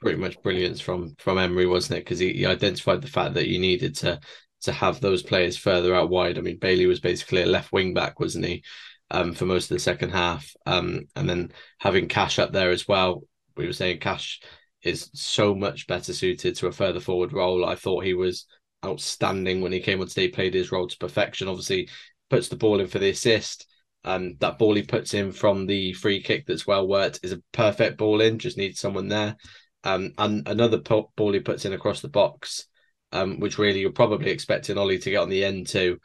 pretty 0.00 0.18
much 0.18 0.40
brilliance 0.42 0.80
from 0.80 1.14
from 1.18 1.38
Emery, 1.38 1.66
wasn't 1.66 1.98
it? 1.98 2.04
Because 2.04 2.18
he, 2.18 2.32
he 2.32 2.46
identified 2.46 3.02
the 3.02 3.08
fact 3.08 3.34
that 3.34 3.48
you 3.48 3.58
needed 3.58 3.96
to 3.96 4.20
to 4.62 4.72
have 4.72 5.00
those 5.00 5.22
players 5.22 5.56
further 5.56 5.94
out 5.94 6.08
wide. 6.10 6.38
I 6.38 6.40
mean, 6.40 6.58
Bailey 6.58 6.86
was 6.86 7.00
basically 7.00 7.42
a 7.42 7.46
left 7.46 7.72
wing 7.72 7.94
back, 7.94 8.20
wasn't 8.20 8.46
he? 8.46 8.62
Um, 9.10 9.34
for 9.34 9.44
most 9.44 9.70
of 9.70 9.76
the 9.76 9.80
second 9.80 10.10
half, 10.10 10.50
um, 10.66 11.02
and 11.14 11.28
then 11.28 11.52
having 11.78 12.08
Cash 12.08 12.38
up 12.38 12.52
there 12.52 12.70
as 12.70 12.88
well. 12.88 13.22
We 13.56 13.66
were 13.66 13.72
saying 13.72 14.00
Cash 14.00 14.40
is 14.82 15.10
so 15.14 15.54
much 15.54 15.86
better 15.86 16.12
suited 16.12 16.56
to 16.56 16.66
a 16.66 16.72
further 16.72 17.00
forward 17.00 17.32
role. 17.32 17.64
I 17.64 17.74
thought 17.74 18.04
he 18.04 18.14
was 18.14 18.46
outstanding 18.84 19.60
when 19.60 19.72
he 19.72 19.80
came 19.80 20.00
on 20.00 20.08
today, 20.08 20.28
played 20.28 20.54
his 20.54 20.72
role 20.72 20.86
to 20.86 20.96
perfection. 20.98 21.48
Obviously, 21.48 21.88
puts 22.30 22.48
the 22.48 22.56
ball 22.56 22.80
in 22.80 22.86
for 22.86 22.98
the 22.98 23.10
assist. 23.10 23.66
Um, 24.04 24.36
that 24.40 24.58
ball 24.58 24.74
he 24.74 24.82
puts 24.82 25.14
in 25.14 25.32
from 25.32 25.66
the 25.66 25.94
free 25.94 26.22
kick 26.22 26.46
that's 26.46 26.66
well 26.66 26.86
worked 26.86 27.20
is 27.22 27.32
a 27.32 27.42
perfect 27.52 27.96
ball 27.96 28.20
in. 28.20 28.38
Just 28.38 28.58
needs 28.58 28.78
someone 28.78 29.08
there. 29.08 29.36
Um, 29.82 30.12
and 30.18 30.46
another 30.48 30.78
ball 30.78 31.32
he 31.32 31.40
puts 31.40 31.64
in 31.64 31.72
across 31.72 32.00
the 32.00 32.08
box, 32.08 32.66
um, 33.12 33.40
which 33.40 33.58
really 33.58 33.80
you're 33.80 33.92
probably 33.92 34.30
expecting 34.30 34.76
Ollie 34.76 34.98
to 34.98 35.10
get 35.10 35.20
on 35.20 35.28
the 35.30 35.44
end 35.44 35.68
to, 35.68 35.98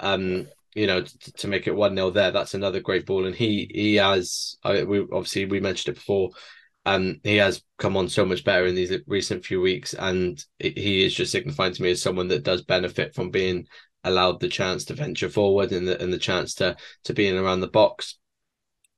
um, 0.00 0.48
you 0.76 0.86
know, 0.86 1.00
to, 1.00 1.32
to 1.32 1.48
make 1.48 1.66
it 1.66 1.74
one 1.74 1.96
0 1.96 2.10
there. 2.10 2.30
That's 2.30 2.54
another 2.54 2.80
great 2.80 3.06
ball, 3.06 3.26
and 3.26 3.34
he 3.34 3.70
he 3.74 3.94
has. 3.96 4.56
I, 4.62 4.84
we 4.84 5.00
obviously 5.00 5.46
we 5.46 5.58
mentioned 5.58 5.96
it 5.96 5.98
before. 5.98 6.30
Um, 6.84 7.20
he 7.24 7.36
has 7.36 7.62
come 7.78 7.96
on 7.96 8.08
so 8.08 8.24
much 8.24 8.44
better 8.44 8.66
in 8.66 8.74
these 8.76 8.92
recent 9.06 9.44
few 9.44 9.60
weeks, 9.60 9.94
and 9.94 10.42
he 10.58 11.04
is 11.04 11.14
just 11.14 11.32
signifying 11.32 11.72
to 11.72 11.82
me 11.82 11.90
as 11.90 12.02
someone 12.02 12.28
that 12.28 12.44
does 12.44 12.62
benefit 12.62 13.14
from 13.14 13.30
being 13.30 13.66
allowed 14.04 14.38
the 14.38 14.48
chance 14.48 14.84
to 14.84 14.94
venture 14.94 15.30
forward 15.30 15.72
and 15.72 15.88
the 15.88 16.00
and 16.00 16.12
the 16.12 16.18
chance 16.18 16.54
to 16.56 16.76
to 17.04 17.14
be 17.14 17.26
in 17.26 17.36
around 17.36 17.60
the 17.60 17.68
box. 17.68 18.18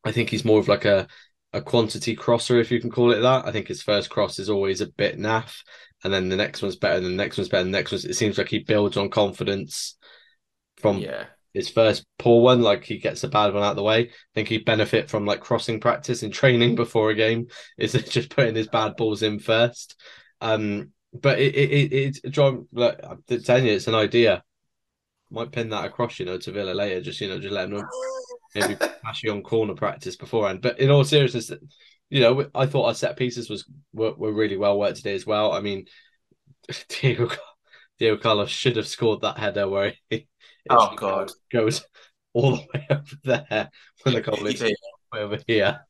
I 0.05 0.11
think 0.11 0.31
he's 0.31 0.45
more 0.45 0.59
of 0.59 0.69
like 0.69 0.85
a 0.85 1.07
a 1.53 1.63
quantity 1.63 2.17
crosser, 2.17 2.59
if 2.59 2.73
you 2.73 2.81
can 2.81 2.91
call 2.91 3.13
it 3.13 3.21
that. 3.21 3.47
I 3.47 3.53
think 3.53 3.69
his 3.69 3.83
first 3.83 4.11
cross 4.11 4.41
is 4.41 4.51
always 4.51 4.81
a 4.81 4.87
bit 4.89 5.17
naff, 5.17 5.63
and 6.03 6.13
then 6.13 6.29
the 6.29 6.37
next 6.37 6.61
one's 6.61 6.77
better, 6.77 6.97
and 6.97 7.07
the 7.07 7.11
next 7.11 7.39
one's 7.39 7.49
better, 7.49 7.65
and 7.65 7.73
the 7.73 7.79
next 7.79 7.93
one. 7.93 8.01
It 8.05 8.17
seems 8.17 8.37
like 8.37 8.49
he 8.49 8.59
builds 8.59 8.97
on 8.97 9.11
confidence 9.11 9.97
from 10.77 10.99
yeah 10.99 11.27
his 11.59 11.69
first 11.69 12.07
poor 12.21 12.41
one, 12.41 12.63
like 12.63 12.85
he 12.85 12.99
gets 12.99 13.25
a 13.25 13.29
bad 13.29 13.53
one 13.53 13.65
out 13.65 13.71
of 13.71 13.77
the 13.77 13.83
way. 13.83 14.03
I 14.03 14.11
think 14.33 14.47
he'd 14.47 14.65
benefit 14.65 15.11
from 15.11 15.27
like 15.27 15.41
crossing 15.41 15.81
practice 15.81 16.23
and 16.23 16.33
training 16.33 16.75
before 16.77 17.11
a 17.11 17.17
game. 17.17 17.49
Is 17.77 17.93
just 18.09 18.31
putting 18.31 18.55
his 18.55 18.69
bad 18.69 18.95
balls 18.97 19.25
in 19.25 19.41
first. 19.41 20.01
Um, 20.41 20.93
but 21.13 21.41
it 21.41 21.57
it 21.57 21.93
it, 21.93 22.21
it 22.23 22.31
John, 22.31 22.69
like, 22.73 23.01
I'm 23.03 23.25
telling 23.43 23.67
you, 23.67 23.73
it's 23.73 23.89
an 23.89 23.97
idea. 23.97 24.45
Might 25.31 25.51
pin 25.51 25.71
that 25.71 25.85
across, 25.85 26.21
you 26.21 26.27
know, 26.27 26.39
to 26.39 26.53
Villa 26.53 26.73
later. 26.73 27.01
Just 27.01 27.21
you 27.21 27.29
know, 27.29 27.41
just 27.41 27.53
let 27.53 27.65
him 27.65 27.73
know 27.73 27.85
maybe 28.55 28.77
actually 29.05 29.31
on 29.31 29.43
corner 29.43 29.75
practice 29.75 30.15
beforehand. 30.15 30.63
But 30.63 30.79
in 30.79 30.91
all 30.91 31.03
seriousness, 31.03 31.51
you 32.09 32.21
know, 32.21 32.47
I 32.55 32.67
thought 32.67 32.87
our 32.87 32.95
set 32.95 33.17
pieces 33.17 33.51
was 33.51 33.69
were, 33.93 34.15
were 34.15 34.33
really 34.33 34.57
well 34.57 34.79
worked 34.79 34.99
today 34.99 35.15
as 35.17 35.27
well. 35.27 35.51
I 35.53 35.61
mean, 35.61 35.87
Diego 36.89 37.31
Diego 37.99 38.17
Carlos 38.17 38.49
should 38.49 38.77
have 38.77 38.87
scored 38.87 39.23
that 39.23 39.39
header 39.39 39.69
where 39.69 39.95
he 40.09 40.29
oh 40.71 40.95
god, 40.97 41.31
goes 41.53 41.85
all 42.33 42.57
the 42.57 42.67
way 42.75 42.87
over 42.91 43.17
there 43.25 43.71
when 44.03 44.15
the 44.15 44.21
goal 44.21 44.47
is 44.47 44.75
over 45.13 45.39
here. 45.47 45.81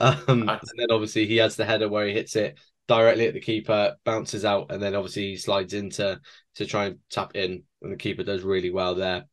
Um, 0.00 0.48
and 0.48 0.60
then 0.76 0.90
obviously 0.90 1.26
he 1.26 1.36
has 1.36 1.56
the 1.56 1.64
header 1.64 1.88
where 1.88 2.06
he 2.06 2.14
hits 2.14 2.36
it 2.36 2.58
directly 2.88 3.26
at 3.26 3.34
the 3.34 3.40
keeper, 3.40 3.96
bounces 4.04 4.44
out, 4.44 4.70
and 4.70 4.82
then 4.82 4.94
obviously 4.94 5.30
he 5.30 5.36
slides 5.36 5.74
into 5.74 6.20
to 6.56 6.66
try 6.66 6.86
and 6.86 6.98
tap 7.10 7.34
in, 7.34 7.62
and 7.82 7.92
the 7.92 7.96
keeper 7.96 8.22
does 8.22 8.42
really 8.42 8.70
well 8.70 8.94
there. 8.94 9.24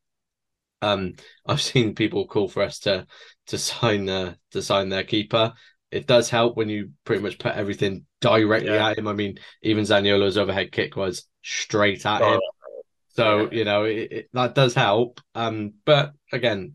Um, 0.81 1.13
I've 1.45 1.61
seen 1.61 1.95
people 1.95 2.27
call 2.27 2.47
for 2.47 2.63
us 2.63 2.79
to 2.79 3.05
to 3.47 3.57
sign 3.57 4.09
uh, 4.09 4.35
to 4.51 4.61
sign 4.61 4.89
their 4.89 5.03
keeper. 5.03 5.53
It 5.91 6.07
does 6.07 6.29
help 6.29 6.55
when 6.55 6.69
you 6.69 6.91
pretty 7.03 7.21
much 7.21 7.37
put 7.37 7.53
everything 7.53 8.05
directly 8.21 8.69
yeah. 8.69 8.89
at 8.89 8.97
him. 8.97 9.09
I 9.09 9.13
mean, 9.13 9.37
even 9.61 9.83
Zaniolo's 9.83 10.37
overhead 10.37 10.71
kick 10.71 10.95
was 10.95 11.27
straight 11.41 12.05
at 12.05 12.21
oh, 12.21 12.35
him. 12.35 12.39
So 13.13 13.41
yeah. 13.41 13.47
you 13.51 13.65
know 13.65 13.83
it, 13.83 14.11
it, 14.11 14.29
that 14.33 14.55
does 14.55 14.73
help. 14.73 15.19
Um, 15.35 15.73
but 15.85 16.13
again, 16.31 16.73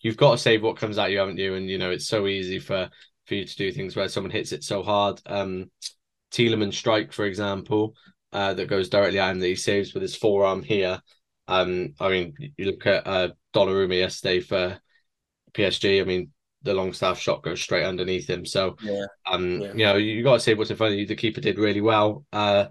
you've 0.00 0.16
got 0.16 0.32
to 0.32 0.38
save 0.38 0.62
what 0.62 0.76
comes 0.76 0.98
at 0.98 1.10
you, 1.10 1.18
haven't 1.18 1.38
you? 1.38 1.54
And 1.54 1.68
you 1.68 1.78
know 1.78 1.90
it's 1.90 2.08
so 2.08 2.26
easy 2.26 2.58
for 2.58 2.90
for 3.26 3.34
you 3.34 3.44
to 3.44 3.56
do 3.56 3.72
things 3.72 3.94
where 3.94 4.08
someone 4.08 4.30
hits 4.30 4.52
it 4.52 4.64
so 4.64 4.82
hard. 4.82 5.20
Um, 5.26 5.70
Tielemans 6.32 6.74
strike, 6.74 7.12
for 7.12 7.26
example, 7.26 7.94
uh, 8.32 8.54
that 8.54 8.68
goes 8.68 8.88
directly 8.88 9.18
at 9.18 9.30
him 9.30 9.40
that 9.40 9.46
he 9.46 9.54
saves 9.54 9.94
with 9.94 10.02
his 10.02 10.16
forearm 10.16 10.62
here. 10.62 11.00
Um, 11.46 11.94
I 12.00 12.08
mean, 12.08 12.34
you 12.56 12.66
look 12.66 12.86
at 12.86 13.06
uh, 13.06 13.28
Donnarumma 13.54 13.96
yesterday 13.98 14.40
for 14.40 14.78
PSG. 15.54 16.00
I 16.00 16.04
mean, 16.04 16.30
the 16.62 16.74
Longstaff 16.74 17.18
shot 17.18 17.42
goes 17.42 17.60
straight 17.60 17.84
underneath 17.84 18.28
him. 18.28 18.44
So, 18.44 18.76
yeah. 18.82 19.06
um, 19.26 19.60
yeah. 19.60 19.72
you 19.72 19.84
know, 19.84 19.96
you 19.96 20.22
got 20.22 20.34
to 20.34 20.40
say 20.40 20.54
what's 20.54 20.70
in 20.70 20.76
front 20.76 20.94
of 20.94 20.98
you. 20.98 21.06
The 21.06 21.16
keeper 21.16 21.40
did 21.40 21.58
really 21.58 21.80
well. 21.80 22.26
Uh, 22.32 22.66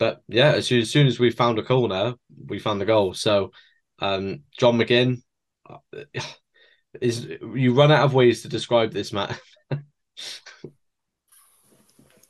but 0.00 0.22
yeah, 0.28 0.52
as 0.52 0.66
soon, 0.66 0.80
as 0.80 0.90
soon 0.90 1.06
as 1.06 1.20
we 1.20 1.30
found 1.30 1.58
a 1.58 1.62
corner, 1.62 2.14
we 2.46 2.58
found 2.58 2.80
the 2.80 2.86
goal. 2.86 3.12
So, 3.12 3.52
um, 3.98 4.44
John 4.58 4.78
McGinn 4.78 5.22
uh, 5.68 5.76
is 7.00 7.28
you 7.54 7.74
run 7.74 7.92
out 7.92 8.04
of 8.04 8.14
ways 8.14 8.42
to 8.42 8.48
describe 8.48 8.92
this, 8.92 9.12
Matt. 9.12 9.38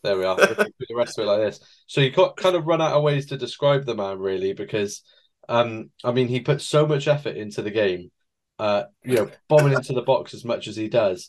there 0.03 0.19
we 0.19 0.25
are. 0.25 0.35
the 0.37 0.73
rest 0.97 1.17
of 1.17 1.23
it 1.23 1.29
like 1.29 1.39
this. 1.39 1.61
So 1.87 2.00
you 2.00 2.11
kind 2.11 2.57
of 2.57 2.67
run 2.67 2.83
out 2.83 2.95
of 2.95 3.05
ways 3.05 3.27
to 3.27 3.39
describe 3.39 3.87
the 3.87 3.95
man, 3.95 4.19
really, 4.19 4.53
because 4.53 5.03
um, 5.49 5.91
I 6.03 6.11
mean, 6.11 6.27
he 6.27 6.41
puts 6.41 6.65
so 6.67 6.89
much 6.89 7.07
effort 7.07 7.37
into 7.37 7.62
the 7.62 7.71
game. 7.71 8.11
Uh, 8.59 8.85
you 9.05 9.15
know, 9.15 9.31
bombing 9.49 9.75
into 9.75 9.93
the 9.93 10.03
box 10.03 10.35
as 10.35 10.45
much 10.45 10.67
as 10.67 10.75
he 10.75 10.89
does. 10.89 11.29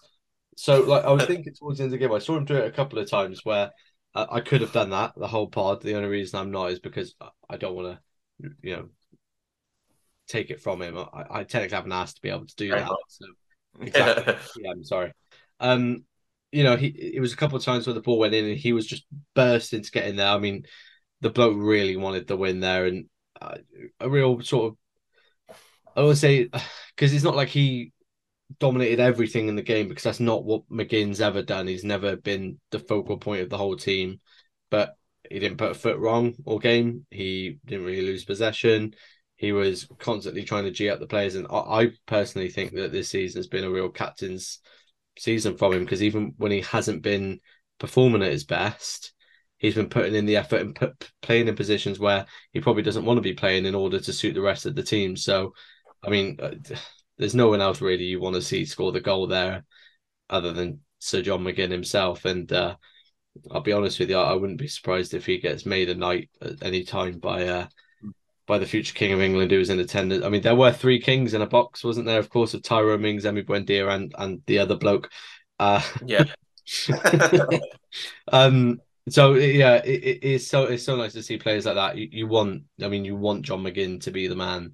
So, 0.57 0.81
like, 0.81 1.05
I 1.05 1.11
was 1.11 1.25
thinking 1.25 1.53
towards 1.53 1.77
the 1.77 1.83
end 1.83 1.93
of 1.93 1.99
the 1.99 2.05
game, 2.05 2.13
I 2.13 2.19
saw 2.19 2.35
him 2.35 2.45
do 2.45 2.55
it 2.55 2.67
a 2.67 2.71
couple 2.71 2.97
of 2.97 3.09
times 3.09 3.45
where 3.45 3.69
uh, 4.13 4.27
I 4.29 4.41
could 4.41 4.61
have 4.61 4.73
done 4.73 4.89
that 4.91 5.13
the 5.15 5.27
whole 5.27 5.47
pod. 5.47 5.81
The 5.81 5.95
only 5.95 6.09
reason 6.09 6.39
I'm 6.39 6.51
not 6.51 6.71
is 6.71 6.79
because 6.79 7.15
I 7.49 7.57
don't 7.57 7.75
want 7.75 7.97
to, 7.97 8.49
you 8.61 8.75
know, 8.75 8.89
take 10.27 10.49
it 10.49 10.61
from 10.61 10.81
him. 10.81 10.97
I, 10.97 11.25
I 11.29 11.43
technically 11.43 11.75
haven't 11.75 11.91
asked 11.91 12.17
to 12.17 12.21
be 12.21 12.29
able 12.29 12.45
to 12.45 12.55
do 12.55 12.69
that. 12.69 12.89
So, 13.07 13.25
exactly. 13.79 14.35
yeah, 14.63 14.71
I'm 14.71 14.83
sorry. 14.83 15.13
Um, 15.59 16.03
you 16.51 16.63
know, 16.63 16.75
he 16.75 16.87
it 16.87 17.21
was 17.21 17.33
a 17.33 17.37
couple 17.37 17.57
of 17.57 17.63
times 17.63 17.87
where 17.87 17.93
the 17.93 18.01
ball 18.01 18.19
went 18.19 18.33
in 18.33 18.45
and 18.45 18.57
he 18.57 18.73
was 18.73 18.85
just 18.85 19.05
bursting 19.35 19.83
to 19.83 19.91
get 19.91 20.07
in 20.07 20.17
there. 20.17 20.27
I 20.27 20.37
mean, 20.37 20.65
the 21.21 21.29
bloke 21.29 21.55
really 21.57 21.95
wanted 21.95 22.27
the 22.27 22.35
win 22.35 22.59
there, 22.59 22.85
and 22.85 23.05
uh, 23.39 23.57
a 23.99 24.09
real 24.09 24.41
sort 24.41 24.73
of 24.73 24.77
I 25.95 26.01
would 26.01 26.17
say 26.17 26.49
because 26.95 27.13
it's 27.13 27.23
not 27.23 27.35
like 27.35 27.49
he 27.49 27.91
dominated 28.59 28.99
everything 28.99 29.47
in 29.47 29.55
the 29.55 29.61
game 29.61 29.87
because 29.87 30.03
that's 30.03 30.19
not 30.19 30.43
what 30.45 30.69
McGinn's 30.69 31.21
ever 31.21 31.41
done. 31.41 31.67
He's 31.67 31.83
never 31.83 32.15
been 32.15 32.59
the 32.71 32.79
focal 32.79 33.17
point 33.17 33.41
of 33.41 33.49
the 33.49 33.57
whole 33.57 33.75
team, 33.75 34.19
but 34.69 34.95
he 35.29 35.39
didn't 35.39 35.57
put 35.57 35.71
a 35.71 35.75
foot 35.75 35.97
wrong 35.97 36.33
all 36.45 36.59
game. 36.59 37.05
He 37.09 37.59
didn't 37.65 37.85
really 37.85 38.01
lose 38.01 38.25
possession. 38.25 38.93
He 39.35 39.51
was 39.51 39.87
constantly 39.97 40.43
trying 40.43 40.65
to 40.65 40.71
g 40.71 40.89
up 40.89 40.99
the 40.99 41.07
players, 41.07 41.35
and 41.35 41.47
I, 41.49 41.57
I 41.57 41.91
personally 42.05 42.49
think 42.49 42.73
that 42.73 42.91
this 42.91 43.09
season 43.09 43.39
has 43.39 43.47
been 43.47 43.63
a 43.63 43.71
real 43.71 43.89
captain's 43.89 44.59
season 45.17 45.57
from 45.57 45.73
him 45.73 45.83
because 45.83 46.03
even 46.03 46.33
when 46.37 46.51
he 46.51 46.61
hasn't 46.61 47.01
been 47.01 47.39
performing 47.79 48.21
at 48.21 48.31
his 48.31 48.43
best, 48.43 49.13
he's 49.57 49.75
been 49.75 49.89
putting 49.89 50.15
in 50.15 50.25
the 50.25 50.37
effort 50.37 50.61
and 50.61 50.75
put, 50.75 51.09
playing 51.21 51.47
in 51.47 51.55
positions 51.55 51.99
where 51.99 52.25
he 52.51 52.59
probably 52.59 52.83
doesn't 52.83 53.05
want 53.05 53.17
to 53.17 53.21
be 53.21 53.33
playing 53.33 53.65
in 53.65 53.75
order 53.75 53.99
to 53.99 54.13
suit 54.13 54.33
the 54.33 54.41
rest 54.41 54.65
of 54.65 54.75
the 54.75 54.83
team. 54.83 55.15
So, 55.15 55.53
I 56.03 56.09
mean, 56.09 56.37
uh, 56.41 56.51
there's 57.21 57.35
no 57.35 57.49
one 57.49 57.61
else 57.61 57.81
really 57.81 58.05
you 58.05 58.19
want 58.19 58.35
to 58.35 58.41
see 58.41 58.65
score 58.65 58.91
the 58.91 58.99
goal 58.99 59.27
there 59.27 59.63
other 60.27 60.53
than 60.53 60.79
Sir 60.97 61.21
John 61.21 61.43
McGinn 61.43 61.69
himself. 61.69 62.25
And 62.25 62.51
uh, 62.51 62.75
I'll 63.51 63.61
be 63.61 63.73
honest 63.73 63.99
with 63.99 64.09
you, 64.09 64.17
I 64.17 64.33
wouldn't 64.33 64.57
be 64.57 64.67
surprised 64.67 65.13
if 65.13 65.27
he 65.27 65.37
gets 65.37 65.63
made 65.63 65.91
a 65.91 65.95
knight 65.95 66.31
at 66.41 66.63
any 66.63 66.83
time 66.83 67.19
by 67.19 67.47
uh, 67.47 67.67
by 68.47 68.57
the 68.57 68.65
future 68.65 68.95
King 68.95 69.13
of 69.13 69.21
England 69.21 69.51
who 69.51 69.59
was 69.59 69.69
in 69.69 69.79
attendance. 69.79 70.25
I 70.25 70.29
mean, 70.29 70.41
there 70.41 70.55
were 70.55 70.71
three 70.71 70.99
kings 70.99 71.35
in 71.35 71.43
a 71.43 71.47
box, 71.47 71.83
wasn't 71.83 72.07
there? 72.07 72.17
Of 72.17 72.31
course, 72.31 72.55
of 72.55 72.63
Tyrone 72.63 73.03
Mings, 73.03 73.25
Emi 73.25 73.45
Buendia, 73.45 73.93
and 73.93 74.15
and 74.17 74.41
the 74.47 74.57
other 74.57 74.75
bloke. 74.75 75.11
Uh, 75.59 75.83
yeah. 76.03 76.23
um. 78.31 78.81
So 79.09 79.35
yeah, 79.35 79.75
it, 79.75 80.19
it's 80.23 80.47
so 80.47 80.63
it's 80.63 80.83
so 80.83 80.95
nice 80.95 81.13
to 81.13 81.21
see 81.21 81.37
players 81.37 81.67
like 81.67 81.75
that. 81.75 81.97
You, 81.97 82.07
you 82.11 82.27
want, 82.27 82.63
I 82.81 82.87
mean, 82.87 83.05
you 83.05 83.15
want 83.15 83.45
John 83.45 83.61
McGinn 83.61 84.01
to 84.01 84.11
be 84.11 84.25
the 84.25 84.35
man 84.35 84.73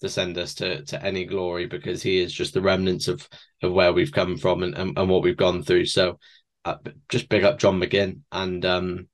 to 0.00 0.08
send 0.08 0.38
us 0.38 0.54
to 0.54 0.84
to 0.84 1.04
any 1.04 1.24
glory 1.24 1.66
because 1.66 2.02
he 2.02 2.20
is 2.20 2.32
just 2.32 2.54
the 2.54 2.62
remnants 2.62 3.08
of 3.08 3.28
of 3.62 3.72
where 3.72 3.92
we've 3.92 4.12
come 4.12 4.36
from 4.36 4.62
and 4.62 4.74
and, 4.76 4.98
and 4.98 5.08
what 5.08 5.22
we've 5.22 5.36
gone 5.36 5.62
through. 5.62 5.86
So 5.86 6.18
uh, 6.64 6.76
just 7.08 7.28
big 7.28 7.44
up 7.44 7.58
John 7.58 7.80
McGinn 7.80 8.20
and 8.32 8.64
um 8.64 9.08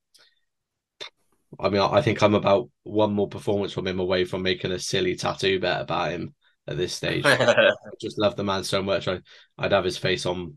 I 1.59 1.69
mean, 1.69 1.81
I 1.81 2.01
think 2.03 2.23
I'm 2.23 2.35
about 2.35 2.69
one 2.83 3.13
more 3.13 3.29
performance 3.29 3.73
from 3.73 3.87
him 3.87 4.01
away 4.01 4.25
from 4.25 4.43
making 4.43 4.73
a 4.73 4.79
silly 4.79 5.17
tattoo 5.17 5.61
bet 5.61 5.83
about 5.83 6.11
him 6.11 6.35
at 6.67 6.77
this 6.77 6.95
stage. 6.95 7.25
I 7.27 7.71
just 8.01 8.19
love 8.19 8.37
the 8.37 8.45
man 8.45 8.65
so 8.65 8.83
much. 8.83 9.09
I, 9.09 9.21
I'd 9.59 9.73
have 9.73 9.85
his 9.85 9.99
face 9.99 10.27
on. 10.27 10.55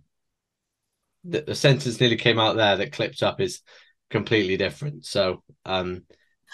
The, 1.23 1.41
the 1.41 1.55
sentence 1.55 1.99
nearly 1.99 2.15
came 2.15 2.39
out 2.39 2.55
there 2.55 2.77
that 2.77 2.93
clipped 2.93 3.21
up 3.21 3.41
is 3.41 3.61
completely 4.09 4.57
different. 4.57 5.05
So 5.05 5.43
um, 5.65 6.03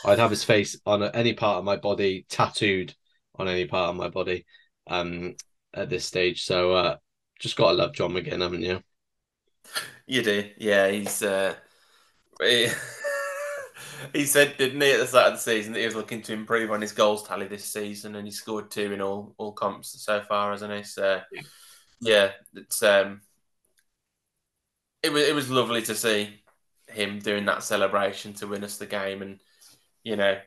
I'd 0.04 0.20
have 0.20 0.32
his 0.32 0.44
face 0.44 0.80
on 0.86 1.04
any 1.04 1.34
part 1.34 1.60
of 1.60 1.66
my 1.66 1.78
body, 1.78 2.26
tattooed 2.30 2.96
on 3.36 3.48
any 3.48 3.66
part 3.66 3.90
of 3.90 3.96
my 3.96 4.10
body 4.10 4.46
um, 4.88 5.36
at 5.74 5.90
this 5.90 6.06
stage. 6.06 6.46
So 6.46 6.74
uh, 6.74 6.98
just 7.40 7.56
got 7.56 7.72
to 7.72 7.78
love 7.78 7.94
John 7.94 8.12
McGinn, 8.14 8.42
haven't 8.42 8.62
you? 8.62 8.82
You 10.06 10.22
do. 10.24 10.50
Yeah, 10.58 10.90
he's. 10.90 11.22
Uh... 11.22 11.56
he 14.14 14.26
said, 14.26 14.58
didn't 14.58 14.82
he, 14.82 14.92
at 14.92 15.00
the 15.00 15.08
start 15.08 15.28
of 15.28 15.34
the 15.34 15.40
season 15.40 15.74
that 15.74 15.80
he 15.80 15.86
was 15.86 15.96
looking 15.96 16.22
to 16.24 16.34
improve 16.34 16.72
on 16.72 16.82
his 16.82 16.92
goals 16.92 17.24
tally 17.24 17.48
this 17.48 17.66
season, 17.66 18.16
and 18.16 18.28
he 18.28 18.32
scored 18.32 18.70
two 18.70 18.92
in 18.92 19.02
all 19.02 19.34
all 19.38 19.52
comps 19.52 20.02
so 20.02 20.22
far, 20.22 20.52
hasn't 20.52 20.74
he? 20.74 20.84
So, 20.84 21.22
yeah, 22.02 22.32
it's 22.54 22.84
um, 22.84 23.22
it 25.02 25.12
was 25.12 25.24
it 25.24 25.36
was 25.36 25.50
lovely 25.50 25.82
to 25.84 25.96
see 25.96 26.42
him 26.88 27.20
doing 27.20 27.46
that 27.46 27.64
celebration 27.64 28.34
to 28.34 28.48
win 28.48 28.64
us 28.64 28.78
the 28.78 28.86
game, 28.86 29.22
and 29.22 29.40
you 30.04 30.16
know, 30.16 30.38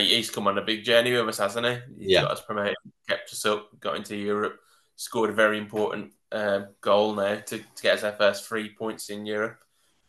he's 0.00 0.30
come 0.30 0.46
on 0.48 0.58
a 0.58 0.62
big 0.62 0.84
journey 0.84 1.12
with 1.12 1.28
us, 1.28 1.38
hasn't 1.38 1.66
he? 1.66 1.72
He's 1.98 2.10
yeah. 2.12 2.22
got 2.22 2.32
us 2.32 2.40
promoted, 2.40 2.76
kept 3.08 3.32
us 3.32 3.44
up, 3.46 3.68
got 3.80 3.96
into 3.96 4.16
Europe, 4.16 4.58
scored 4.96 5.30
a 5.30 5.34
very 5.34 5.58
important 5.58 6.12
uh, 6.32 6.62
goal 6.80 7.14
now 7.14 7.36
to, 7.36 7.58
to 7.58 7.82
get 7.82 7.98
us 7.98 8.04
our 8.04 8.12
first 8.12 8.46
three 8.46 8.74
points 8.74 9.10
in 9.10 9.26
Europe 9.26 9.58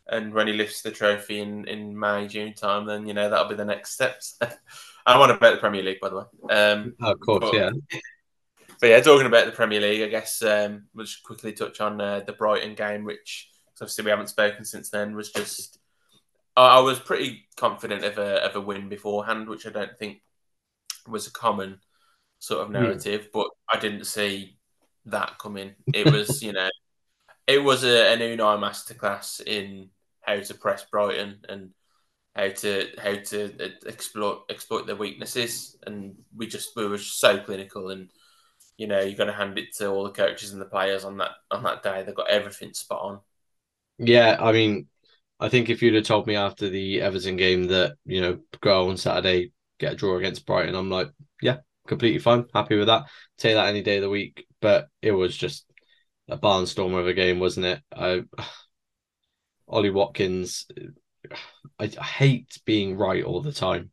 and 0.08 0.32
when 0.32 0.46
he 0.46 0.54
lifts 0.54 0.82
the 0.82 0.90
trophy 0.90 1.40
in, 1.40 1.66
in 1.68 1.98
May, 1.98 2.26
June 2.26 2.54
time, 2.54 2.86
then 2.86 3.06
you 3.06 3.14
know 3.14 3.28
that'll 3.28 3.48
be 3.48 3.54
the 3.54 3.64
next 3.64 3.92
steps. 3.92 4.38
I 5.06 5.18
want 5.18 5.32
to 5.32 5.38
bet 5.38 5.54
the 5.54 5.60
Premier 5.60 5.82
League, 5.82 6.00
by 6.00 6.08
the 6.08 6.16
way. 6.16 6.24
Um, 6.50 6.94
oh, 7.00 7.12
of 7.12 7.20
course, 7.20 7.50
but, 7.50 7.54
yeah. 7.54 7.70
But 8.80 8.90
yeah, 8.90 9.00
talking 9.00 9.26
about 9.26 9.46
the 9.46 9.52
Premier 9.52 9.80
League, 9.80 10.02
I 10.02 10.06
guess 10.06 10.40
um, 10.40 10.84
we'll 10.94 11.04
just 11.04 11.24
quickly 11.24 11.52
touch 11.52 11.80
on 11.80 12.00
uh, 12.00 12.20
the 12.20 12.32
Brighton 12.32 12.76
game, 12.76 13.02
which 13.02 13.50
obviously 13.80 14.04
we 14.04 14.10
haven't 14.10 14.28
spoken 14.28 14.64
since 14.64 14.88
then. 14.88 15.16
Was 15.16 15.32
just 15.32 15.77
I 16.62 16.80
was 16.80 16.98
pretty 16.98 17.46
confident 17.56 18.04
of 18.04 18.18
a 18.18 18.44
of 18.44 18.56
a 18.56 18.60
win 18.60 18.88
beforehand, 18.88 19.48
which 19.48 19.66
I 19.66 19.70
don't 19.70 19.96
think 19.98 20.22
was 21.06 21.26
a 21.26 21.32
common 21.32 21.80
sort 22.38 22.60
of 22.60 22.68
hmm. 22.68 22.74
narrative, 22.74 23.22
mm. 23.22 23.32
but 23.32 23.48
I 23.72 23.78
didn't 23.78 24.04
see 24.04 24.58
that 25.06 25.38
coming. 25.38 25.74
It 25.92 26.10
was, 26.10 26.42
you 26.42 26.52
know, 26.52 26.68
it 27.46 27.62
was 27.62 27.84
a, 27.84 28.12
an 28.12 28.20
Unai 28.20 28.58
masterclass 28.58 29.40
in 29.40 29.90
how 30.20 30.38
to 30.38 30.54
press 30.54 30.84
Brighton 30.90 31.40
and 31.48 31.70
how 32.34 32.48
to 32.48 32.88
how 33.02 33.14
to 33.14 33.72
exploit 33.86 34.42
exploit 34.50 34.86
their 34.86 34.96
weaknesses. 34.96 35.76
And 35.86 36.16
we 36.36 36.46
just 36.46 36.76
we 36.76 36.86
were 36.86 36.98
so 36.98 37.38
clinical, 37.38 37.90
and 37.90 38.10
you 38.76 38.86
know 38.86 39.00
you 39.00 39.16
got 39.16 39.24
to 39.24 39.32
hand 39.32 39.58
it 39.58 39.74
to 39.76 39.88
all 39.88 40.04
the 40.04 40.10
coaches 40.10 40.52
and 40.52 40.60
the 40.60 40.66
players 40.66 41.04
on 41.04 41.18
that 41.18 41.32
on 41.50 41.62
that 41.64 41.82
day. 41.82 42.02
They 42.02 42.12
got 42.12 42.30
everything 42.30 42.74
spot 42.74 43.00
on. 43.02 43.20
Yeah, 43.98 44.36
I 44.38 44.52
mean, 44.52 44.86
I 45.40 45.48
think 45.48 45.70
if 45.70 45.82
you'd 45.82 45.94
have 45.94 46.04
told 46.04 46.26
me 46.26 46.36
after 46.36 46.68
the 46.68 47.00
Everton 47.00 47.36
game 47.36 47.64
that 47.68 47.96
you 48.04 48.20
know 48.20 48.38
go 48.60 48.88
on 48.88 48.96
Saturday 48.96 49.52
get 49.78 49.92
a 49.92 49.96
draw 49.96 50.16
against 50.16 50.46
Brighton, 50.46 50.74
I'm 50.74 50.90
like, 50.90 51.10
yeah, 51.40 51.58
completely 51.86 52.18
fine, 52.18 52.46
happy 52.54 52.76
with 52.76 52.88
that. 52.88 53.04
Take 53.38 53.54
that 53.54 53.68
any 53.68 53.82
day 53.82 53.96
of 53.96 54.02
the 54.02 54.10
week. 54.10 54.46
But 54.60 54.88
it 55.02 55.12
was 55.12 55.36
just 55.36 55.64
a 56.28 56.36
barnstormer 56.36 57.00
of 57.00 57.06
a 57.06 57.14
game, 57.14 57.38
wasn't 57.38 57.66
it? 57.66 57.82
I 57.94 58.24
Ollie 59.68 59.90
Watkins, 59.90 60.66
I, 61.78 61.90
I 61.98 62.04
hate 62.04 62.58
being 62.64 62.96
right 62.96 63.22
all 63.22 63.42
the 63.42 63.52
time, 63.52 63.90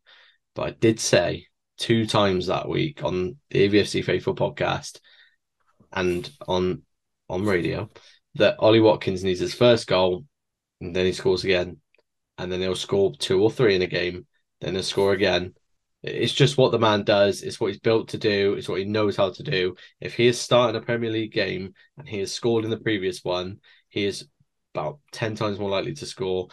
but 0.55 0.67
I 0.67 0.71
did 0.71 0.99
say 0.99 1.47
two 1.77 2.05
times 2.05 2.47
that 2.47 2.69
week 2.69 3.03
on 3.03 3.37
the 3.49 3.67
AVFC 3.67 4.03
Faithful 4.03 4.35
podcast 4.35 4.99
and 5.91 6.29
on 6.47 6.83
on 7.29 7.43
radio 7.43 7.89
that 8.35 8.55
Ollie 8.59 8.81
Watkins 8.81 9.23
needs 9.23 9.39
his 9.39 9.53
first 9.53 9.87
goal, 9.87 10.25
and 10.85 10.95
then 10.95 11.05
he 11.05 11.13
scores 11.13 11.43
again, 11.43 11.77
and 12.37 12.51
then 12.51 12.61
he'll 12.61 12.75
score 12.75 13.13
two 13.15 13.41
or 13.41 13.51
three 13.51 13.75
in 13.75 13.81
a 13.81 13.87
game, 13.87 14.27
then 14.61 14.73
he'll 14.73 14.83
score 14.83 15.13
again. 15.13 15.53
It's 16.03 16.33
just 16.33 16.57
what 16.57 16.71
the 16.71 16.79
man 16.79 17.03
does. 17.03 17.41
It's 17.41 17.59
what 17.59 17.67
he's 17.67 17.79
built 17.79 18.09
to 18.09 18.17
do. 18.19 18.53
It's 18.53 18.69
what 18.69 18.79
he 18.79 18.85
knows 18.85 19.17
how 19.17 19.31
to 19.31 19.43
do. 19.43 19.75
If 19.99 20.13
he 20.13 20.27
is 20.27 20.39
starting 20.39 20.79
a 20.79 20.85
Premier 20.85 21.09
League 21.09 21.31
game 21.31 21.73
and 21.97 22.07
he 22.07 22.19
has 22.19 22.31
scored 22.31 22.63
in 22.63 22.69
the 22.69 22.77
previous 22.77 23.23
one, 23.23 23.59
he 23.89 24.05
is 24.05 24.27
about 24.75 24.99
10 25.13 25.35
times 25.35 25.57
more 25.57 25.71
likely 25.71 25.93
to 25.95 26.05
score. 26.05 26.49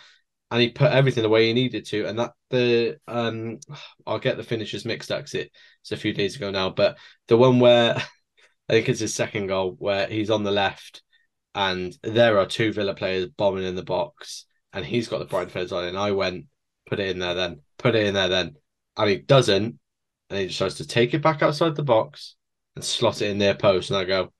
And 0.51 0.63
he 0.63 0.71
put 0.71 0.93
everything 0.93 1.23
the 1.23 1.29
way 1.29 1.49
he 1.49 1.53
needed 1.53 1.85
to. 1.87 2.07
And 2.07 2.19
that 2.19 2.33
the 2.49 2.99
um 3.07 3.59
I'll 4.07 4.19
get 4.19 4.39
the 4.39 4.43
finishes 4.43 4.87
mixed 4.87 5.11
up 5.11 5.27
it's 5.33 5.93
a 5.93 5.97
few 5.97 6.15
days 6.15 6.37
ago 6.37 6.51
now, 6.51 6.71
but 6.71 6.97
the 7.29 7.37
one 7.37 7.61
where 7.61 7.97
I 8.69 8.73
think 8.73 8.89
it's 8.89 9.01
his 9.01 9.15
second 9.15 9.49
goal 9.49 9.77
where 9.79 10.07
he's 10.07 10.31
on 10.31 10.45
the 10.45 10.51
left 10.51 11.03
and 11.55 11.97
there 12.03 12.39
are 12.39 12.47
two 12.47 12.73
Villa 12.73 12.95
players 12.95 13.27
bombing 13.27 13.65
in 13.65 13.75
the 13.75 13.83
box 13.83 14.47
and 14.73 14.85
he's 14.85 15.09
got 15.09 15.19
the 15.19 15.25
Brighton 15.27 15.51
fans 15.51 15.73
on 15.73 15.85
and 15.85 15.99
I 15.99 16.13
went, 16.13 16.47
put 16.87 17.01
it 17.01 17.11
in 17.11 17.19
there 17.19 17.35
then, 17.35 17.61
put 17.79 17.95
it 17.95 18.07
in 18.07 18.15
there 18.15 18.29
then. 18.29 18.57
And 18.97 19.09
he 19.09 19.19
doesn't, 19.19 19.79
and 20.31 20.39
he 20.39 20.47
decides 20.47 20.77
to 20.77 20.87
take 20.87 21.15
it 21.15 21.23
back 21.23 21.43
outside 21.43 21.77
the 21.77 21.83
box 21.83 22.37
and 22.75 22.85
slot 22.85 23.23
it 23.23 23.31
in 23.31 23.39
their 23.39 23.55
post. 23.55 23.91
And 23.91 23.99
I 23.99 24.05
go, 24.05 24.33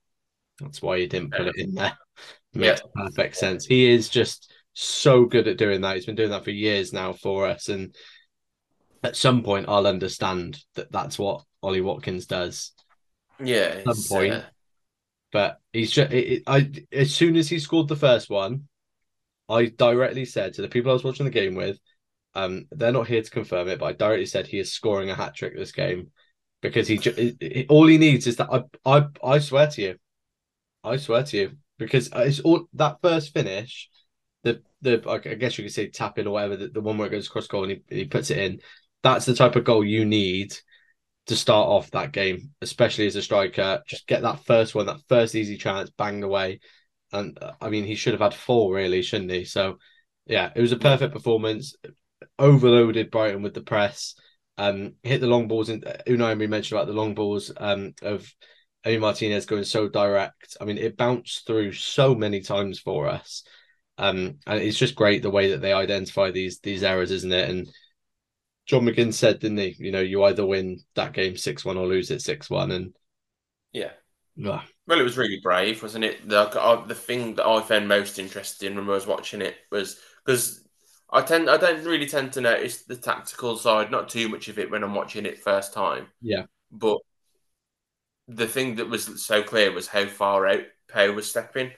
that's 0.59 0.81
why 0.81 0.97
you 0.97 1.07
didn't 1.07 1.33
put 1.33 1.47
it 1.47 1.55
in 1.57 1.73
there. 1.73 1.97
Makes 2.53 2.81
yeah. 2.81 3.03
perfect 3.05 3.35
sense. 3.35 3.65
He 3.65 3.89
is 3.89 4.09
just 4.09 4.51
so 4.73 5.25
good 5.25 5.47
at 5.47 5.57
doing 5.57 5.81
that. 5.81 5.95
He's 5.95 6.05
been 6.05 6.15
doing 6.15 6.29
that 6.29 6.43
for 6.43 6.51
years 6.51 6.93
now 6.93 7.13
for 7.13 7.47
us. 7.47 7.69
And 7.69 7.95
at 9.03 9.15
some 9.15 9.43
point, 9.43 9.67
I'll 9.69 9.87
understand 9.87 10.59
that 10.75 10.91
that's 10.91 11.17
what 11.17 11.43
Ollie 11.63 11.81
Watkins 11.81 12.27
does. 12.27 12.73
Yeah. 13.39 13.81
At 13.85 13.95
some 13.95 14.17
point. 14.17 14.33
Uh... 14.33 14.41
But 15.33 15.59
he's 15.73 15.91
just, 15.91 16.13
it, 16.13 16.27
it, 16.27 16.43
I, 16.47 16.71
as 16.91 17.13
soon 17.13 17.35
as 17.35 17.49
he 17.49 17.59
scored 17.59 17.87
the 17.89 17.95
first 17.95 18.29
one, 18.29 18.69
I 19.49 19.65
directly 19.65 20.25
said 20.25 20.53
to 20.53 20.61
the 20.61 20.69
people 20.69 20.91
I 20.91 20.93
was 20.93 21.03
watching 21.03 21.25
the 21.25 21.31
game 21.31 21.55
with, 21.55 21.79
um, 22.35 22.67
they're 22.71 22.91
not 22.91 23.07
here 23.07 23.21
to 23.21 23.29
confirm 23.29 23.67
it, 23.67 23.79
but 23.79 23.85
I 23.85 23.93
directly 23.93 24.27
said 24.27 24.47
he 24.47 24.59
is 24.59 24.71
scoring 24.71 25.09
a 25.09 25.15
hat 25.15 25.35
trick 25.35 25.55
this 25.55 25.71
game 25.71 26.11
because 26.61 26.87
he 26.87 26.97
just 26.97 27.19
all 27.69 27.85
he 27.87 27.97
needs 27.97 28.25
is 28.25 28.37
that 28.37 28.49
I 28.49 28.63
I 28.85 29.05
I 29.23 29.39
swear 29.39 29.67
to 29.67 29.81
you, 29.81 29.95
I 30.83 30.97
swear 30.97 31.23
to 31.23 31.37
you 31.37 31.51
because 31.77 32.09
it's 32.15 32.39
all 32.39 32.67
that 32.73 33.01
first 33.01 33.33
finish, 33.33 33.89
the 34.43 34.61
the 34.81 35.03
I 35.07 35.17
guess 35.35 35.57
you 35.57 35.65
could 35.65 35.73
say 35.73 35.89
tapping 35.89 36.25
or 36.25 36.31
whatever 36.31 36.57
the, 36.57 36.69
the 36.69 36.81
one 36.81 36.97
where 36.97 37.07
it 37.07 37.11
goes 37.11 37.27
across 37.27 37.47
goal 37.47 37.63
and 37.63 37.81
he, 37.89 37.97
he 37.97 38.05
puts 38.05 38.31
it 38.31 38.37
in. 38.37 38.61
That's 39.03 39.25
the 39.25 39.35
type 39.35 39.55
of 39.55 39.65
goal 39.65 39.83
you 39.83 40.05
need 40.05 40.55
to 41.27 41.35
start 41.35 41.69
off 41.69 41.91
that 41.91 42.11
game, 42.11 42.51
especially 42.61 43.07
as 43.07 43.15
a 43.15 43.21
striker. 43.21 43.81
Just 43.87 44.07
get 44.07 44.21
that 44.23 44.43
first 44.45 44.75
one, 44.75 44.87
that 44.87 45.01
first 45.07 45.35
easy 45.35 45.57
chance, 45.57 45.89
banged 45.91 46.23
away. 46.23 46.59
And 47.11 47.37
I 47.61 47.69
mean, 47.69 47.85
he 47.85 47.95
should 47.95 48.13
have 48.13 48.21
had 48.21 48.33
four, 48.33 48.73
really, 48.73 49.01
shouldn't 49.01 49.31
he? 49.31 49.45
So, 49.45 49.77
yeah, 50.25 50.51
it 50.55 50.61
was 50.61 50.71
a 50.71 50.77
perfect 50.77 51.13
performance 51.13 51.75
overloaded 52.39 53.11
Brighton 53.11 53.41
with 53.41 53.53
the 53.53 53.61
press. 53.61 54.15
Um, 54.57 54.95
hit 55.03 55.21
the 55.21 55.27
long 55.27 55.47
balls, 55.47 55.69
and 55.69 55.83
Unai 56.07 56.31
Emery 56.31 56.47
mentioned 56.47 56.77
about 56.77 56.87
the 56.87 56.93
long 56.93 57.15
balls 57.15 57.51
um, 57.57 57.93
of 58.01 58.31
Emi 58.85 58.99
Martinez 58.99 59.45
going 59.45 59.63
so 59.63 59.87
direct. 59.87 60.57
I 60.61 60.65
mean, 60.65 60.77
it 60.77 60.97
bounced 60.97 61.47
through 61.47 61.71
so 61.73 62.13
many 62.13 62.41
times 62.41 62.79
for 62.79 63.07
us, 63.07 63.43
um, 63.97 64.37
and 64.45 64.61
it's 64.61 64.77
just 64.77 64.95
great 64.95 65.23
the 65.23 65.31
way 65.31 65.51
that 65.51 65.61
they 65.61 65.73
identify 65.73 66.31
these 66.31 66.59
these 66.59 66.83
errors, 66.83 67.11
isn't 67.11 67.31
it? 67.31 67.49
And 67.49 67.67
John 68.65 68.83
McGinn 68.85 69.13
said, 69.13 69.39
didn't 69.39 69.57
he? 69.57 69.75
You 69.77 69.91
know, 69.91 69.99
you 69.99 70.23
either 70.23 70.45
win 70.45 70.79
that 70.95 71.13
game 71.13 71.35
six 71.35 71.65
one 71.65 71.77
or 71.77 71.85
lose 71.85 72.11
it 72.11 72.21
six 72.21 72.49
one, 72.49 72.71
and 72.71 72.93
yeah. 73.71 73.91
yeah. 74.35 74.61
Well, 74.87 74.99
it 74.99 75.03
was 75.03 75.17
really 75.17 75.39
brave, 75.41 75.81
wasn't 75.81 76.05
it? 76.05 76.27
The 76.27 76.39
uh, 76.39 76.85
the 76.85 76.95
thing 76.95 77.35
that 77.35 77.45
I 77.45 77.61
found 77.61 77.87
most 77.87 78.19
interesting 78.19 78.75
when 78.75 78.85
I 78.85 78.91
was 78.91 79.07
watching 79.07 79.41
it 79.41 79.55
was 79.71 79.99
because 80.25 80.65
I 81.11 81.21
tend 81.21 81.49
I 81.49 81.57
don't 81.57 81.83
really 81.83 82.07
tend 82.07 82.33
to 82.33 82.41
notice 82.41 82.83
the 82.83 82.95
tactical 82.95 83.57
side, 83.57 83.91
not 83.91 84.09
too 84.09 84.29
much 84.29 84.47
of 84.47 84.57
it 84.59 84.71
when 84.71 84.83
I'm 84.83 84.95
watching 84.95 85.25
it 85.25 85.39
first 85.39 85.73
time. 85.73 86.07
Yeah. 86.21 86.45
But 86.71 86.99
the 88.27 88.47
thing 88.47 88.75
that 88.75 88.89
was 88.89 89.25
so 89.25 89.43
clear 89.43 89.71
was 89.71 89.87
how 89.87 90.05
far 90.05 90.47
out 90.47 90.63
Pau 90.89 91.11
was 91.11 91.29
stepping. 91.29 91.71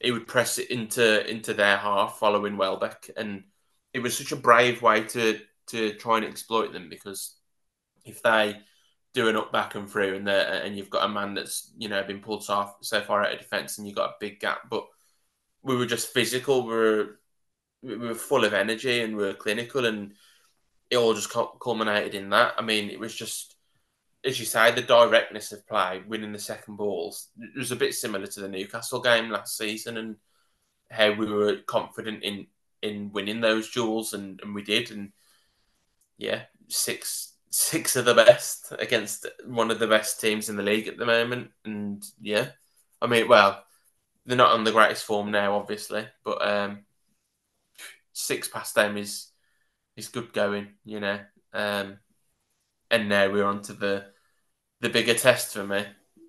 He 0.00 0.10
would 0.10 0.26
press 0.26 0.58
it 0.58 0.70
into 0.70 1.28
into 1.30 1.52
their 1.52 1.76
half 1.76 2.18
following 2.18 2.56
Welbeck, 2.56 3.10
and 3.16 3.44
it 3.92 4.00
was 4.00 4.16
such 4.16 4.32
a 4.32 4.36
brave 4.36 4.80
way 4.80 5.04
to 5.04 5.38
to 5.70 5.94
try 5.94 6.16
and 6.18 6.26
exploit 6.26 6.72
them 6.72 6.88
because 6.88 7.36
if 8.04 8.22
they 8.22 8.56
do 9.12 9.28
an 9.28 9.36
up 9.36 9.52
back 9.52 9.74
and 9.74 9.90
through 9.90 10.16
and 10.16 10.28
and 10.28 10.76
you've 10.76 10.90
got 10.90 11.04
a 11.04 11.08
man 11.08 11.34
that's 11.34 11.72
you 11.76 11.88
know 11.88 12.02
been 12.02 12.20
pulled 12.20 12.44
so, 12.44 12.70
so 12.80 13.00
far 13.00 13.24
out 13.24 13.32
of 13.32 13.38
defence 13.38 13.78
and 13.78 13.86
you've 13.86 13.96
got 13.96 14.10
a 14.10 14.16
big 14.20 14.40
gap, 14.40 14.70
but 14.70 14.86
we 15.62 15.76
were 15.76 15.86
just 15.86 16.12
physical. 16.12 16.66
We 16.66 16.74
were 16.74 17.20
we 17.82 17.96
were 17.96 18.14
full 18.14 18.44
of 18.44 18.54
energy 18.54 19.00
and 19.00 19.16
we 19.16 19.24
were 19.24 19.34
clinical, 19.34 19.86
and 19.86 20.12
it 20.90 20.96
all 20.96 21.14
just 21.14 21.34
culminated 21.60 22.14
in 22.14 22.30
that. 22.30 22.54
I 22.58 22.62
mean, 22.62 22.90
it 22.90 23.00
was 23.00 23.14
just, 23.14 23.56
as 24.24 24.38
you 24.38 24.46
say, 24.46 24.70
the 24.70 24.82
directness 24.82 25.52
of 25.52 25.66
play, 25.66 26.02
winning 26.06 26.32
the 26.32 26.38
second 26.38 26.76
balls. 26.76 27.28
It 27.38 27.58
was 27.58 27.72
a 27.72 27.76
bit 27.76 27.94
similar 27.94 28.26
to 28.26 28.40
the 28.40 28.48
Newcastle 28.48 29.00
game 29.00 29.30
last 29.30 29.56
season, 29.56 29.96
and 29.96 30.16
how 30.90 31.12
we 31.12 31.26
were 31.26 31.56
confident 31.66 32.22
in 32.22 32.46
in 32.82 33.12
winning 33.12 33.40
those 33.40 33.70
duels, 33.70 34.14
and, 34.14 34.40
and 34.42 34.54
we 34.54 34.62
did. 34.62 34.90
And 34.90 35.12
yeah, 36.20 36.42
six 36.68 37.34
six 37.50 37.96
of 37.96 38.04
the 38.04 38.14
best 38.14 38.72
against 38.78 39.26
one 39.44 39.72
of 39.72 39.80
the 39.80 39.88
best 39.88 40.20
teams 40.20 40.48
in 40.48 40.56
the 40.56 40.62
league 40.62 40.86
at 40.86 40.96
the 40.98 41.06
moment. 41.06 41.50
And 41.64 42.04
yeah, 42.20 42.50
I 43.02 43.06
mean, 43.06 43.26
well, 43.26 43.64
they're 44.24 44.36
not 44.36 44.52
on 44.52 44.62
the 44.62 44.70
greatest 44.70 45.04
form 45.04 45.30
now, 45.30 45.56
obviously, 45.56 46.06
but 46.24 46.46
um, 46.46 46.84
six 48.12 48.48
past 48.48 48.74
them 48.74 48.96
is 48.96 49.28
is 49.96 50.08
good 50.08 50.32
going, 50.32 50.68
you 50.84 51.00
know. 51.00 51.18
Um, 51.52 51.98
and 52.90 53.08
now 53.08 53.30
we're 53.32 53.44
on 53.44 53.62
to 53.62 53.72
the 53.72 54.06
the 54.80 54.90
bigger 54.90 55.14
test 55.14 55.54
for 55.54 55.66
me 55.66 55.84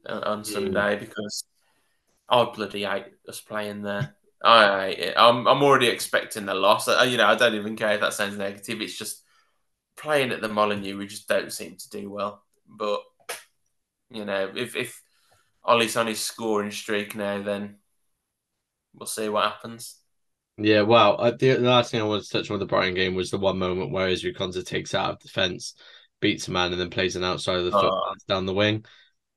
on, 0.07 0.43
Sunday 0.43 0.97
because 0.97 1.43
I 2.27 2.43
bloody 2.45 2.83
hate 2.83 3.05
us 3.27 3.41
playing 3.41 3.83
there. 3.83 4.15
I 4.43 4.87
hate 4.87 4.99
it. 4.99 5.13
I'm 5.17 5.47
I'm 5.47 5.61
already 5.61 5.87
expecting 5.87 6.45
the 6.45 6.55
loss. 6.55 6.87
I, 6.87 7.03
you 7.03 7.17
know, 7.17 7.27
I 7.27 7.35
don't 7.35 7.55
even 7.55 7.75
care 7.75 7.93
if 7.93 8.01
that 8.01 8.13
sounds 8.13 8.37
negative. 8.37 8.81
It's 8.81 8.97
just 8.97 9.20
playing 9.97 10.31
at 10.31 10.41
the 10.41 10.49
Molineux, 10.49 10.97
we 10.97 11.07
just 11.07 11.27
don't 11.27 11.51
seem 11.51 11.75
to 11.77 11.89
do 11.89 12.09
well. 12.09 12.43
But 12.67 13.01
you 14.09 14.25
know, 14.25 14.51
if 14.55 14.75
if 14.75 15.01
Ollie's 15.63 15.97
on 15.97 16.07
his 16.07 16.19
scoring 16.19 16.71
streak 16.71 17.15
now, 17.15 17.41
then 17.41 17.77
we'll 18.93 19.07
see 19.07 19.29
what 19.29 19.51
happens. 19.51 19.97
Yeah, 20.57 20.81
well, 20.81 21.19
uh, 21.19 21.31
the, 21.31 21.53
the, 21.53 21.59
last 21.59 21.91
thing 21.91 22.01
I 22.01 22.05
wanted 22.05 22.25
to 22.25 22.29
touch 22.29 22.49
on 22.49 22.55
with 22.55 22.67
the 22.67 22.71
Brighton 22.71 22.93
game 22.93 23.15
was 23.15 23.31
the 23.31 23.37
one 23.37 23.57
moment 23.57 23.91
where 23.91 24.09
Konsa 24.09 24.65
takes 24.65 24.93
out 24.93 25.11
of 25.11 25.19
defence, 25.19 25.75
beats 26.19 26.47
a 26.47 26.51
man, 26.51 26.71
and 26.71 26.79
then 26.79 26.89
plays 26.89 27.15
an 27.15 27.23
outside 27.23 27.57
of 27.57 27.65
the 27.65 27.71
foot 27.71 27.91
oh. 27.91 28.13
down 28.27 28.45
the 28.45 28.53
wing. 28.53 28.85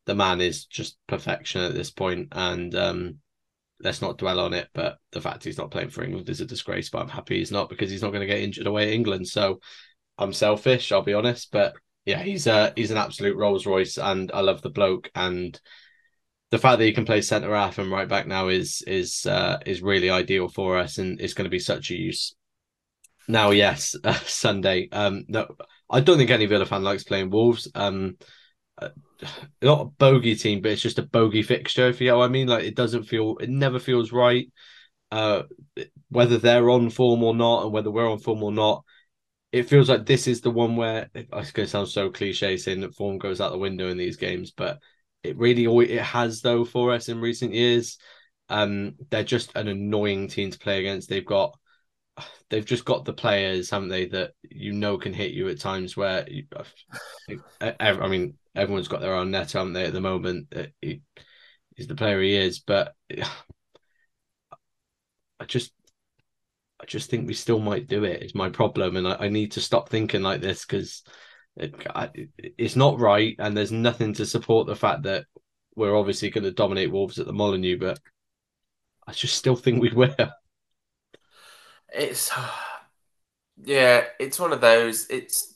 The 0.07 0.15
man 0.15 0.41
is 0.41 0.67
just 0.67 0.99
perfection 1.07 1.63
at 1.63 1.73
this 1.73 1.91
point, 1.91 2.29
and 2.33 2.75
um, 2.75 3.19
let's 3.81 4.03
not 4.03 4.19
dwell 4.19 4.41
on 4.41 4.53
it. 4.53 4.69
But 4.75 4.99
the 5.13 5.21
fact 5.21 5.45
he's 5.45 5.57
not 5.57 5.71
playing 5.71 5.91
for 5.91 6.03
England 6.03 6.29
is 6.29 6.41
a 6.41 6.47
disgrace. 6.47 6.91
But 6.91 7.03
I'm 7.03 7.09
happy 7.09 7.39
he's 7.39 7.53
not 7.53 7.71
because 7.71 7.91
he's 7.91 8.03
not 8.03 8.11
going 8.11 8.21
to 8.21 8.27
get 8.27 8.41
injured 8.41 8.67
away 8.67 8.89
at 8.89 8.95
England. 8.95 9.27
So 9.29 9.61
I'm 10.19 10.33
selfish, 10.33 10.93
I'll 10.93 11.03
be 11.03 11.15
honest. 11.15 11.51
But 11.51 11.75
yeah, 12.05 12.23
he's 12.23 12.47
a 12.47 12.73
he's 12.77 12.91
an 12.91 12.97
absolute 12.99 13.37
Rolls 13.37 13.67
Royce, 13.67 13.99
and 13.99 14.31
I 14.33 14.41
love 14.41 14.63
the 14.63 14.71
bloke 14.71 15.11
and 15.15 15.59
the 16.55 16.59
fact 16.59 16.79
that 16.79 16.85
he 16.85 16.93
can 16.93 17.05
play 17.05 17.21
centre 17.21 17.53
half 17.53 17.79
and 17.79 17.91
right 17.91 18.09
back 18.09 18.29
now 18.29 18.47
is 18.47 18.83
is 18.87 19.27
uh, 19.27 19.59
is 19.67 19.83
really 19.83 20.09
ideal 20.09 20.49
for 20.49 20.79
us, 20.79 20.99
and 20.99 21.21
it's 21.21 21.35
going 21.35 21.47
to 21.47 21.51
be 21.51 21.59
such 21.59 21.91
a 21.91 21.97
use. 21.97 22.35
Now, 23.27 23.51
yes, 23.51 23.97
uh, 24.05 24.13
Sunday. 24.27 24.89
Um, 24.93 25.25
no, 25.27 25.49
I 25.91 26.01
don't 26.01 26.17
think 26.17 26.31
any 26.31 26.47
Villa 26.47 26.65
fan 26.65 26.85
likes 26.85 27.03
playing 27.03 27.31
Wolves. 27.31 27.69
Um, 27.75 28.19
uh, 28.81 28.91
not 29.63 29.81
a 29.81 29.85
bogey 29.87 30.37
team, 30.37 30.61
but 30.61 30.71
it's 30.71 30.83
just 30.83 31.01
a 31.01 31.03
bogey 31.03 31.43
fixture. 31.43 31.89
If 31.89 32.01
you 32.01 32.09
know 32.09 32.19
what 32.19 32.27
I 32.27 32.29
mean, 32.29 32.47
like 32.47 32.65
it 32.65 32.77
doesn't 32.77 33.05
feel, 33.05 33.37
it 33.39 33.49
never 33.51 33.81
feels 33.81 34.13
right. 34.13 34.47
Uh, 35.11 35.43
whether 36.09 36.39
they're 36.39 36.71
on 36.71 36.89
form 36.91 37.25
or 37.25 37.35
not, 37.35 37.65
and 37.65 37.73
whether 37.73 37.91
we're 37.91 38.11
on 38.11 38.19
form 38.19 38.45
or 38.45 38.53
not, 38.53 38.85
it 39.55 39.69
feels 39.69 39.89
like 39.89 40.05
this 40.05 40.27
is 40.27 40.41
the 40.41 40.51
one 40.51 40.75
where 40.75 41.09
it's 41.15 41.53
going 41.53 41.65
to 41.65 41.69
sound 41.69 41.87
so 41.87 42.11
cliche 42.11 42.57
saying 42.57 42.81
that 42.81 42.97
form 42.97 43.19
goes 43.19 43.41
out 43.41 43.53
the 43.53 43.59
window 43.59 43.89
in 43.89 43.97
these 43.97 44.17
games, 44.17 44.51
but 44.51 44.81
it 45.23 45.39
really 45.39 45.67
it 45.89 46.03
has 46.03 46.41
though 46.41 46.65
for 46.65 46.93
us 46.93 47.09
in 47.09 47.21
recent 47.21 47.55
years. 47.55 47.97
Um, 48.49 48.97
they're 49.11 49.23
just 49.23 49.55
an 49.55 49.69
annoying 49.69 50.27
team 50.27 50.51
to 50.51 50.59
play 50.59 50.81
against. 50.81 51.09
They've 51.09 51.25
got 51.25 51.57
they've 52.51 52.65
just 52.65 52.85
got 52.85 53.05
the 53.05 53.13
players, 53.13 53.71
haven't 53.71 53.91
they, 53.91 54.07
that 54.07 54.33
you 54.43 54.73
know 54.73 54.99
can 54.99 55.13
hit 55.13 55.31
you 55.31 55.49
at 55.49 55.61
times 55.61 55.97
where 55.97 56.29
you, 56.29 56.47
I 57.61 58.09
mean 58.09 58.35
everyone's 58.57 58.89
got 58.89 59.03
their 59.03 59.15
own 59.15 59.31
net, 59.31 59.53
haven't 59.53 59.75
they, 59.75 59.85
at 59.85 59.93
the 59.93 60.01
moment. 60.01 60.53
He, 60.81 61.03
he's 61.77 61.87
the 61.87 61.95
player 61.95 62.21
he 62.21 62.35
is, 62.35 62.59
but 62.59 62.93
I 65.39 65.45
just 65.47 65.71
I 66.85 66.87
just 66.87 67.09
think 67.09 67.27
we 67.27 67.33
still 67.33 67.61
might 67.61 67.89
do 67.89 68.05
it. 68.05 68.23
It's 68.23 68.35
my 68.35 68.51
problem, 68.51 68.99
and 68.99 69.09
I, 69.09 69.17
I 69.21 69.29
need 69.31 69.53
to 69.53 69.63
stop 69.63 69.89
thinking 69.89 70.21
like 70.21 70.43
this 70.43 70.67
because 70.67 71.03
it, 71.57 71.75
it's 72.59 72.77
not 72.77 73.01
right, 73.01 73.35
and 73.39 73.57
there's 73.57 73.73
nothing 73.73 74.13
to 74.15 74.27
support 74.27 74.67
the 74.67 74.77
fact 74.77 75.05
that 75.05 75.25
we're 75.75 75.97
obviously 75.97 76.29
going 76.29 76.45
to 76.45 76.51
dominate 76.51 76.93
Wolves 76.93 77.19
at 77.19 77.25
the 77.25 77.33
Molineux, 77.33 77.79
but 77.79 77.99
I 79.07 79.13
just 79.13 79.35
still 79.35 79.57
think 79.57 79.81
we 79.81 79.93
will. 79.95 80.15
It's 81.91 82.31
yeah, 83.65 84.05
it's 84.21 84.39
one 84.39 84.53
of 84.53 84.61
those. 84.61 85.09
It's 85.09 85.55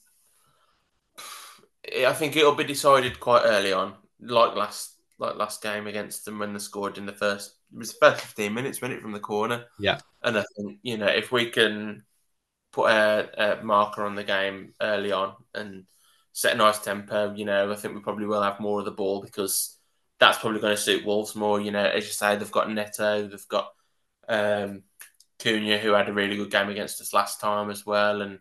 I 2.07 2.15
think 2.15 2.37
it'll 2.37 2.55
be 2.55 2.65
decided 2.65 3.21
quite 3.21 3.43
early 3.45 3.75
on, 3.75 3.97
like 4.19 4.57
last 4.57 4.95
like 5.19 5.37
last 5.37 5.63
game 5.63 5.87
against 5.89 6.25
them 6.25 6.39
when 6.39 6.55
they 6.55 6.59
scored 6.59 6.97
in 6.97 7.05
the 7.05 7.13
first 7.13 7.53
it 7.71 7.79
was 7.79 7.93
the 7.93 7.99
first 8.01 8.23
fifteen 8.23 8.55
minutes, 8.55 8.81
went 8.81 8.95
it 8.95 9.03
from 9.03 9.13
the 9.13 9.21
corner. 9.21 9.67
Yeah, 9.79 9.99
and 10.23 10.39
I 10.39 10.45
think 10.57 10.79
you 10.83 10.99
know 10.99 11.07
if 11.07 11.33
we 11.33 11.51
can 11.51 12.05
put 12.73 12.91
a, 12.91 13.61
a 13.61 13.65
marker 13.65 14.05
on 14.05 14.15
the 14.15 14.25
game 14.25 14.75
early 14.81 15.13
on 15.13 15.35
and 15.55 15.85
set 16.33 16.55
a 16.55 16.57
nice 16.57 16.79
tempo, 16.79 17.35
you 17.35 17.45
know, 17.45 17.73
I 17.73 17.75
think 17.75 17.95
we 17.95 18.01
probably 18.01 18.27
will 18.27 18.43
have 18.43 18.61
more 18.61 18.79
of 18.79 18.85
the 18.85 18.93
ball 18.93 19.21
because 19.21 19.77
that's 20.21 20.39
probably 20.39 20.61
going 20.61 20.77
to 20.77 20.81
suit 20.81 21.05
Wolves 21.05 21.35
more. 21.35 21.61
You 21.61 21.73
know, 21.73 21.85
as 21.85 22.05
you 22.05 22.13
say, 22.13 22.37
they've 22.37 22.51
got 22.51 22.71
Neto, 22.71 23.27
they've 23.27 23.49
got 23.49 23.73
um, 24.29 24.85
Cunha, 25.41 25.79
who 25.79 25.93
had 25.93 26.09
a 26.09 26.13
really 26.13 26.37
good 26.37 26.53
game 26.53 26.69
against 26.69 27.01
us 27.01 27.13
last 27.13 27.41
time 27.41 27.71
as 27.71 27.85
well, 27.85 28.23
and 28.23 28.39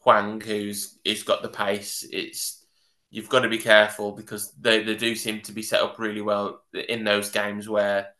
Hwang, 0.00 0.40
who's 0.40 0.98
he's 1.02 1.24
got 1.24 1.42
the 1.42 1.48
pace. 1.48 2.06
It's 2.12 2.64
you've 3.10 3.28
got 3.28 3.40
to 3.40 3.48
be 3.48 3.58
careful 3.58 4.12
because 4.12 4.52
they, 4.52 4.84
they 4.84 4.94
do 4.94 5.16
seem 5.16 5.40
to 5.42 5.52
be 5.52 5.62
set 5.62 5.82
up 5.82 5.98
really 5.98 6.20
well 6.20 6.62
in 6.72 7.02
those 7.02 7.30
games 7.30 7.68
where 7.68 8.10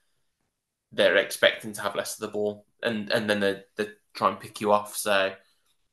they're 0.93 1.17
expecting 1.17 1.73
to 1.75 1.83
have 1.83 1.95
less 1.95 2.15
of 2.15 2.21
the 2.21 2.33
ball 2.33 2.66
and, 2.83 3.11
and 3.11 3.29
then 3.29 3.41
they, 3.41 3.63
they 3.77 3.89
try 4.15 4.29
and 4.29 4.41
pick 4.41 4.61
you 4.61 4.73
off. 4.73 4.97
So 4.97 5.33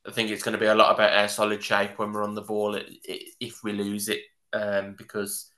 I 0.05 0.11
think 0.11 0.29
it's 0.29 0.43
going 0.43 0.53
to 0.53 0.59
be 0.59 0.65
a 0.65 0.75
lot 0.75 0.93
about 0.93 1.13
our 1.13 1.27
solid 1.27 1.63
shape 1.63 1.97
when 1.97 2.11
we're 2.11 2.23
on 2.23 2.35
the 2.35 2.41
ball 2.41 2.79
if 3.05 3.63
we 3.63 3.71
lose 3.71 4.09
it 4.09 4.21
um, 4.51 4.95
because, 4.97 5.49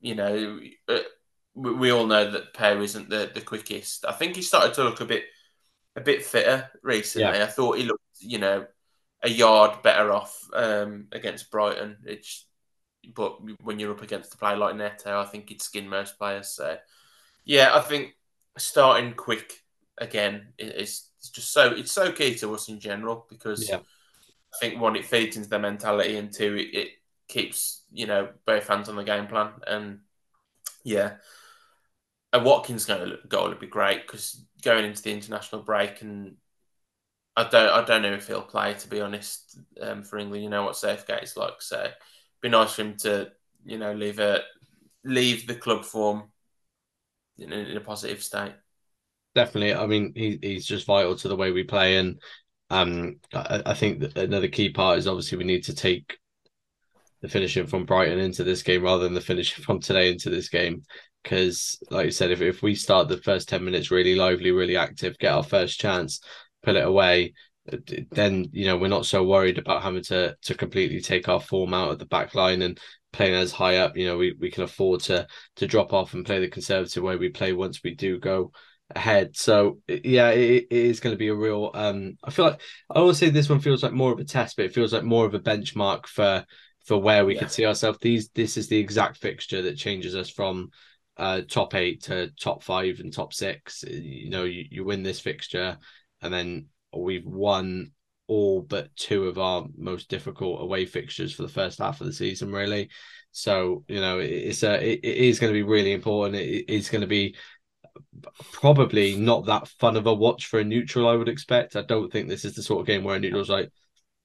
you 0.00 0.14
know, 0.14 0.60
uh, 0.88 0.98
we 1.54 1.90
all 1.90 2.06
know 2.06 2.30
that 2.30 2.54
Pau 2.54 2.80
isn't 2.80 3.10
the, 3.10 3.30
the 3.34 3.40
quickest. 3.40 4.06
I 4.06 4.12
think 4.12 4.36
he 4.36 4.42
started 4.42 4.74
to 4.74 4.84
look 4.84 5.00
a 5.00 5.04
bit 5.04 5.24
a 5.96 6.00
bit 6.00 6.24
fitter 6.24 6.70
recently. 6.82 7.38
Yeah. 7.38 7.44
I 7.44 7.48
thought 7.48 7.76
he 7.76 7.84
looked, 7.84 8.02
you 8.20 8.38
know, 8.38 8.66
a 9.22 9.28
yard 9.28 9.82
better 9.82 10.10
off 10.12 10.38
um, 10.54 11.08
against 11.12 11.50
Brighton. 11.50 11.98
It's 12.04 12.46
but 13.14 13.38
when 13.62 13.78
you're 13.78 13.92
up 13.92 14.02
against 14.02 14.34
a 14.34 14.38
player 14.38 14.56
like 14.56 14.76
Neto, 14.76 15.20
I 15.20 15.24
think 15.24 15.48
he'd 15.48 15.60
skin 15.60 15.88
most 15.88 16.18
players. 16.18 16.48
So, 16.48 16.78
yeah, 17.44 17.74
I 17.74 17.80
think 17.80 18.14
starting 18.56 19.14
quick 19.14 19.61
again 19.98 20.48
it's 20.58 21.10
just 21.32 21.52
so 21.52 21.72
it's 21.72 21.92
so 21.92 22.10
key 22.12 22.34
to 22.34 22.54
us 22.54 22.68
in 22.68 22.80
general 22.80 23.26
because 23.28 23.68
yeah. 23.68 23.76
I 23.76 24.58
think 24.60 24.80
one 24.80 24.96
it 24.96 25.04
feeds 25.04 25.36
into 25.36 25.48
their 25.48 25.58
mentality 25.58 26.16
and 26.16 26.32
two 26.32 26.54
it, 26.54 26.76
it 26.76 26.88
keeps 27.28 27.84
you 27.92 28.06
know 28.06 28.28
both 28.46 28.68
hands 28.68 28.88
on 28.88 28.96
the 28.96 29.04
game 29.04 29.26
plan 29.26 29.50
and 29.66 30.00
yeah. 30.84 31.14
A 32.32 32.40
Watkins 32.40 32.86
goal 32.86 33.48
would 33.48 33.60
be 33.60 33.66
great 33.66 34.06
because 34.06 34.42
going 34.62 34.84
into 34.84 35.02
the 35.02 35.12
international 35.12 35.62
break 35.62 36.00
and 36.00 36.36
I 37.36 37.48
don't 37.48 37.68
I 37.68 37.84
don't 37.84 38.02
know 38.02 38.14
if 38.14 38.26
he'll 38.26 38.42
play 38.42 38.74
to 38.74 38.88
be 38.88 39.00
honest 39.00 39.58
um, 39.80 40.02
for 40.02 40.18
England. 40.18 40.42
You 40.42 40.50
know 40.50 40.64
what 40.64 40.76
Southgate's 40.76 41.36
like, 41.36 41.60
so 41.60 41.88
be 42.40 42.48
nice 42.48 42.74
for 42.74 42.82
him 42.82 42.96
to, 42.98 43.32
you 43.64 43.78
know, 43.78 43.92
leave 43.92 44.18
a 44.18 44.40
leave 45.04 45.46
the 45.46 45.54
club 45.54 45.84
form 45.84 46.24
in 47.38 47.52
in 47.52 47.76
a 47.76 47.80
positive 47.80 48.22
state. 48.22 48.52
Definitely. 49.34 49.74
I 49.74 49.86
mean, 49.86 50.12
he, 50.14 50.38
he's 50.42 50.66
just 50.66 50.86
vital 50.86 51.16
to 51.16 51.28
the 51.28 51.36
way 51.36 51.52
we 51.52 51.64
play, 51.64 51.96
and 51.96 52.20
um, 52.70 53.16
I, 53.32 53.62
I 53.66 53.74
think 53.74 54.00
that 54.00 54.18
another 54.18 54.48
key 54.48 54.70
part 54.70 54.98
is 54.98 55.06
obviously 55.06 55.38
we 55.38 55.44
need 55.44 55.64
to 55.64 55.74
take 55.74 56.18
the 57.20 57.28
finishing 57.28 57.66
from 57.66 57.84
Brighton 57.84 58.18
into 58.18 58.44
this 58.44 58.62
game 58.62 58.82
rather 58.82 59.04
than 59.04 59.14
the 59.14 59.20
finishing 59.20 59.64
from 59.64 59.80
today 59.80 60.10
into 60.10 60.28
this 60.28 60.48
game. 60.48 60.82
Because, 61.22 61.78
like 61.90 62.06
you 62.06 62.10
said, 62.10 62.32
if, 62.32 62.40
if 62.40 62.62
we 62.62 62.74
start 62.74 63.08
the 63.08 63.18
first 63.18 63.48
10 63.48 63.64
minutes 63.64 63.90
really 63.92 64.16
lively, 64.16 64.50
really 64.50 64.76
active, 64.76 65.16
get 65.18 65.32
our 65.32 65.44
first 65.44 65.78
chance, 65.78 66.20
pull 66.64 66.76
it 66.76 66.84
away, 66.84 67.32
then 68.10 68.48
you 68.52 68.66
know 68.66 68.76
we're 68.76 68.88
not 68.88 69.06
so 69.06 69.22
worried 69.22 69.56
about 69.56 69.82
having 69.82 70.02
to 70.02 70.34
to 70.42 70.54
completely 70.54 71.00
take 71.00 71.28
our 71.28 71.40
form 71.40 71.72
out 71.72 71.92
of 71.92 71.98
the 72.00 72.06
back 72.06 72.34
line 72.34 72.60
and 72.62 72.80
playing 73.12 73.34
as 73.34 73.52
high 73.52 73.76
up. 73.76 73.96
You 73.96 74.06
know, 74.06 74.16
we, 74.18 74.34
we 74.40 74.50
can 74.50 74.64
afford 74.64 75.00
to 75.02 75.28
to 75.56 75.66
drop 75.68 75.92
off 75.92 76.12
and 76.14 76.26
play 76.26 76.40
the 76.40 76.48
conservative 76.48 77.04
way 77.04 77.14
we 77.14 77.28
play 77.28 77.52
once 77.52 77.80
we 77.84 77.94
do 77.94 78.18
go 78.18 78.50
ahead. 78.96 79.36
So 79.36 79.78
yeah, 79.88 80.30
it, 80.30 80.66
it 80.70 80.86
is 80.86 81.00
going 81.00 81.14
to 81.14 81.18
be 81.18 81.28
a 81.28 81.34
real. 81.34 81.70
Um, 81.74 82.16
I 82.24 82.30
feel 82.30 82.46
like 82.46 82.60
I 82.90 82.98
always 82.98 83.18
say 83.18 83.30
this 83.30 83.48
one 83.48 83.60
feels 83.60 83.82
like 83.82 83.92
more 83.92 84.12
of 84.12 84.18
a 84.18 84.24
test, 84.24 84.56
but 84.56 84.64
it 84.64 84.74
feels 84.74 84.92
like 84.92 85.04
more 85.04 85.26
of 85.26 85.34
a 85.34 85.40
benchmark 85.40 86.06
for 86.06 86.44
for 86.86 86.98
where 86.98 87.24
we 87.24 87.34
yeah. 87.34 87.40
could 87.40 87.50
see 87.50 87.66
ourselves. 87.66 87.98
These 88.00 88.30
this 88.30 88.56
is 88.56 88.68
the 88.68 88.78
exact 88.78 89.18
fixture 89.18 89.62
that 89.62 89.76
changes 89.76 90.14
us 90.14 90.30
from 90.30 90.70
uh 91.18 91.42
top 91.48 91.74
eight 91.74 92.04
to 92.04 92.30
top 92.40 92.62
five 92.62 93.00
and 93.00 93.12
top 93.12 93.34
six. 93.34 93.84
You 93.86 94.30
know, 94.30 94.44
you, 94.44 94.64
you 94.70 94.84
win 94.84 95.02
this 95.02 95.20
fixture 95.20 95.78
and 96.22 96.32
then 96.32 96.66
we've 96.96 97.26
won 97.26 97.92
all 98.28 98.62
but 98.62 98.94
two 98.96 99.26
of 99.26 99.38
our 99.38 99.66
most 99.76 100.08
difficult 100.08 100.62
away 100.62 100.86
fixtures 100.86 101.34
for 101.34 101.42
the 101.42 101.48
first 101.48 101.80
half 101.80 102.00
of 102.00 102.06
the 102.06 102.12
season, 102.12 102.52
really. 102.52 102.88
So 103.32 103.84
you 103.88 104.00
know, 104.00 104.20
it's 104.20 104.62
a 104.62 104.74
it, 104.82 105.00
it 105.02 105.16
is 105.16 105.38
going 105.38 105.52
to 105.52 105.58
be 105.58 105.62
really 105.62 105.92
important. 105.92 106.36
It 106.36 106.72
is 106.72 106.88
going 106.88 107.00
to 107.02 107.06
be 107.06 107.36
probably 108.52 109.16
not 109.16 109.46
that 109.46 109.68
fun 109.68 109.96
of 109.96 110.06
a 110.06 110.14
watch 110.14 110.46
for 110.46 110.60
a 110.60 110.64
neutral. 110.64 111.08
I 111.08 111.14
would 111.14 111.28
expect. 111.28 111.76
I 111.76 111.82
don't 111.82 112.10
think 112.12 112.28
this 112.28 112.44
is 112.44 112.54
the 112.54 112.62
sort 112.62 112.80
of 112.80 112.86
game 112.86 113.04
where 113.04 113.16
a 113.16 113.20
neutral's 113.20 113.50
like 113.50 113.70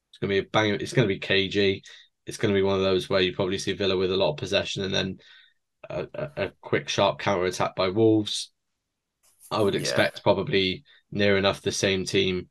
it's 0.10 0.20
going 0.20 0.30
to 0.30 0.42
be 0.42 0.48
a 0.48 0.50
bang. 0.52 0.74
It's 0.74 0.94
going 0.94 1.08
to 1.08 1.14
be 1.14 1.20
cagey. 1.20 1.84
It's 2.26 2.38
going 2.38 2.54
to 2.54 2.58
be 2.58 2.64
one 2.64 2.76
of 2.76 2.84
those 2.84 3.10
where 3.10 3.22
you 3.22 3.34
probably 3.34 3.58
see 3.58 3.74
Villa 3.74 3.96
with 3.98 4.12
a 4.12 4.18
lot 4.18 4.32
of 4.32 4.38
possession 4.38 4.84
and 4.84 4.94
then 4.94 5.18
a, 5.90 6.08
a, 6.14 6.52
quick, 6.62 6.90
sharp 6.90 7.20
counter 7.20 7.46
attack 7.46 7.76
by 7.76 7.90
Wolves. 7.90 8.52
I 9.50 9.62
would 9.62 9.76
expect 9.76 10.18
yeah. 10.18 10.24
probably 10.24 10.84
near 11.12 11.38
enough 11.38 11.62
the 11.62 11.72
same 11.72 12.04
team 12.04 12.50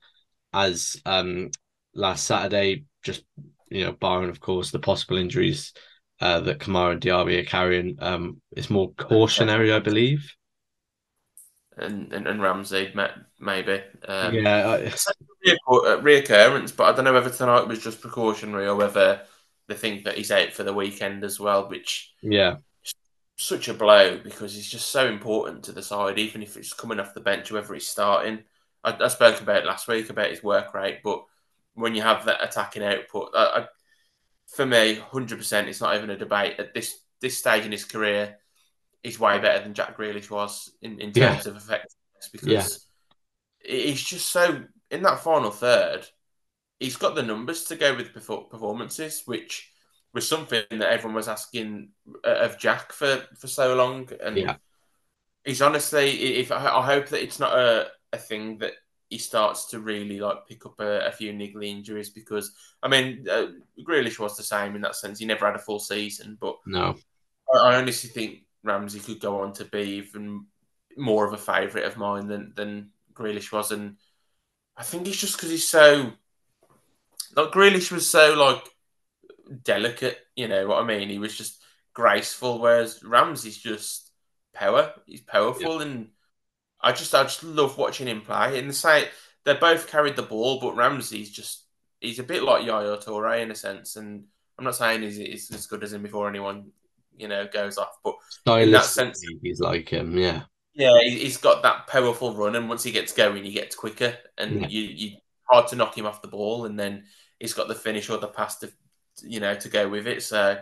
as 0.53 1.01
um, 1.05 1.51
last 1.95 2.25
Saturday. 2.25 2.85
Just 3.03 3.25
you 3.69 3.85
know, 3.85 3.93
barring 3.93 4.31
of 4.31 4.41
course 4.41 4.71
the 4.71 4.79
possible 4.79 5.19
injuries 5.19 5.73
uh, 6.21 6.41
that 6.41 6.59
Kamara 6.59 6.93
and 6.93 7.01
Diaby 7.01 7.41
are 7.41 7.45
carrying, 7.45 7.97
um, 8.01 8.41
it's 8.53 8.71
more 8.71 8.93
cautionary, 8.93 9.73
I 9.73 9.81
believe. 9.81 10.33
And 11.77 12.13
and, 12.13 12.27
and 12.27 12.41
Ramsey 12.41 12.93
maybe. 13.39 13.83
Um, 14.09 14.35
yeah, 14.35 14.67
I... 14.67 14.91
reoccurrence, 16.01 16.75
but 16.75 16.85
I 16.85 16.97
don't 16.97 17.05
know 17.05 17.13
whether 17.13 17.31
tonight 17.31 17.69
was 17.69 17.83
just 17.83 18.01
precautionary 18.01 18.67
or 18.67 18.77
whether 18.77 19.21
they 19.69 19.75
think 19.75 20.05
that 20.05 20.17
he's 20.17 20.31
out 20.31 20.53
for 20.53 20.63
the 20.63 20.73
weekend 20.73 21.23
as 21.25 21.39
well, 21.39 21.69
which 21.69 22.15
yeah, 22.23 22.57
such 23.37 23.69
a 23.69 23.75
blow 23.75 24.19
because 24.19 24.55
he's 24.55 24.71
just 24.71 24.91
so 24.91 25.07
important 25.07 25.65
to 25.65 25.73
the 25.73 25.83
side, 25.83 26.19
even 26.19 26.43
if 26.43 26.57
it's 26.57 26.73
coming 26.73 26.99
off 26.99 27.15
the 27.15 27.21
bench, 27.21 27.51
whether 27.53 27.75
he's 27.75 27.89
starting. 27.89 28.41
I, 28.83 28.97
I 28.99 29.09
spoke 29.09 29.41
about 29.41 29.67
last 29.67 29.89
week 29.89 30.11
about 30.11 30.31
his 30.31 30.43
work 30.43 30.73
rate, 30.75 31.01
but 31.05 31.25
when 31.75 31.95
you 31.95 32.03
have 32.03 32.25
that 32.25 32.43
attacking 32.43 32.83
output, 32.83 33.31
I, 33.35 33.45
I, 33.45 33.67
for 34.47 34.65
me, 34.65 34.95
hundred 34.95 35.39
percent, 35.39 35.69
it's 35.69 35.81
not 35.81 35.97
even 35.97 36.11
a 36.11 36.17
debate 36.17 36.59
at 36.59 36.73
this 36.73 36.99
this 37.21 37.39
stage 37.39 37.65
in 37.65 37.73
his 37.73 37.85
career. 37.85 38.39
He's 39.03 39.21
way 39.21 39.39
better 39.39 39.63
than 39.63 39.75
Jack 39.75 39.97
Grealish 39.97 40.31
was 40.31 40.73
in, 40.83 41.01
in 41.01 41.13
terms 41.13 41.45
yeah. 41.45 41.51
of 41.51 41.57
effectiveness 41.57 42.29
because 42.33 42.89
yeah. 43.65 43.73
he's 43.73 44.03
just 44.03 44.33
so 44.33 44.65
in 44.91 45.03
that 45.03 45.21
final 45.21 45.51
third. 45.51 46.07
He's 46.79 46.97
got 46.97 47.15
the 47.15 47.23
numbers 47.23 47.65
to 47.65 47.77
go 47.77 47.95
with 47.97 48.13
performances, 48.13 49.23
which 49.25 49.73
was 50.13 50.29
something 50.29 50.65
that 50.71 50.93
everyone 50.93 51.15
was 51.15 51.29
asking 51.29 51.91
uh, 52.25 52.37
of 52.41 52.59
Jack 52.59 52.93
for, 52.93 53.23
for 53.39 53.47
so 53.47 53.75
long. 53.75 54.09
And 54.23 54.37
yeah. 54.37 54.57
he's 55.45 55.63
honestly, 55.63 56.37
if 56.37 56.53
I 56.53 56.83
hope 56.83 57.09
that 57.09 57.23
it's 57.23 57.39
not 57.39 57.57
a, 57.59 57.89
a 58.13 58.19
thing 58.19 58.59
that 58.59 58.73
he 59.09 59.19
starts 59.19 59.67
to 59.67 59.79
really 59.79 60.19
like 60.19 60.47
pick 60.49 60.67
up 60.67 60.81
a, 60.81 61.07
a 61.07 61.13
few 61.13 61.33
niggly 61.33 61.69
injuries 61.69 62.11
because 62.11 62.53
I 62.83 62.89
mean, 62.89 63.27
uh, 63.31 63.49
Grealish 63.87 64.19
was 64.19 64.37
the 64.37 64.43
same 64.43 64.75
in 64.75 64.83
that 64.83 64.97
sense. 64.97 65.19
He 65.19 65.27
never 65.27 65.47
had 65.47 65.55
a 65.55 65.61
full 65.61 65.79
season, 65.79 66.37
but 66.41 66.57
no, 66.67 66.97
I, 67.55 67.59
I 67.59 67.77
honestly 67.77 68.11
think 68.11 68.41
Ramsey 68.67 69.01
could 69.01 69.21
go 69.21 69.43
on 69.43 69.53
to 69.55 69.65
be 69.65 69.99
even 69.99 70.47
more 70.97 71.27
of 71.27 71.33
a 71.33 71.39
favourite 71.39 71.87
of 71.87 71.97
mine 71.97 72.27
than 72.27 72.53
than 72.55 72.91
Grealish 73.15 73.53
was, 73.53 73.73
and 73.73 73.97
I 74.77 74.83
think 74.83 75.07
it's 75.07 75.21
just 75.21 75.37
because 75.37 75.51
he's 75.51 75.69
so 75.69 76.13
like 77.35 77.53
Grealish 77.53 77.91
was 77.91 78.11
so 78.11 78.35
like 78.35 78.65
delicate. 79.63 80.19
You 80.35 80.49
know 80.49 80.67
what 80.67 80.83
I 80.83 80.87
mean? 80.87 81.09
He 81.09 81.19
was 81.19 81.37
just 81.37 81.63
graceful, 81.95 82.59
whereas 82.59 83.03
Ramsey's 83.03 83.59
just 83.59 84.11
power. 84.53 84.93
He's 85.07 85.23
powerful, 85.23 85.77
yeah. 85.77 85.83
and 85.83 86.09
I 86.81 86.93
just 86.93 87.15
I 87.15 87.23
just 87.25 87.45
love 87.45 87.79
watching 87.79 88.09
him 88.09 88.21
play. 88.21 88.59
And 88.59 88.69
the 88.69 88.75
same, 88.75 89.07
they 89.45 89.55
both 89.55 89.89
carried 89.89 90.17
the 90.17 90.23
ball, 90.23 90.61
but 90.61 90.77
Ramsey's 90.77 91.31
just 91.31 91.65
he's 92.01 92.19
a 92.19 92.25
bit 92.25 92.43
like 92.43 92.67
Yaya 92.67 92.99
Toure 92.99 93.43
in 93.43 93.51
a 93.51 93.55
sense. 93.55 93.97
And 93.97 94.25
I'm 94.59 94.65
not 94.65 94.77
saying 94.77 95.03
he's, 95.03 95.17
he's 95.17 95.51
as 95.53 95.67
good 95.67 95.83
as 95.83 95.93
him 95.93 96.03
before 96.03 96.29
anyone 96.29 96.73
you 97.17 97.29
know 97.29 97.47
goes 97.47 97.79
off, 97.79 97.99
but 98.05 98.17
in 98.63 98.71
that 98.73 98.85
sense, 98.85 99.23
he's 99.43 99.61
like 99.61 99.89
him. 99.89 100.17
Yeah. 100.17 100.43
Yeah, 100.79 101.01
he's 101.01 101.39
got 101.39 101.63
that 101.63 101.87
powerful 101.87 102.35
run, 102.35 102.55
and 102.55 102.69
once 102.69 102.83
he 102.83 102.93
gets 102.93 103.11
going, 103.11 103.43
he 103.45 103.53
gets 103.53 103.75
quicker, 103.75 104.15
and 104.37 104.61
yeah. 104.61 104.69
you 104.69 104.83
you 104.83 105.17
hard 105.45 105.69
to 105.69 105.77
knock 105.77 105.97
him 105.97 106.05
off 106.05 106.21
the 106.21 106.29
ball, 106.29 106.67
and 106.67 106.79
then 106.79 107.05
he's 107.41 107.55
got 107.55 107.69
the 107.69 107.75
finish 107.75 108.11
or 108.11 108.19
the 108.19 108.29
pass 108.29 108.59
to 108.59 108.71
you 109.23 109.41
know, 109.41 109.55
to 109.55 109.69
go 109.69 109.89
with 109.89 110.07
it. 110.07 110.23
So 110.23 110.59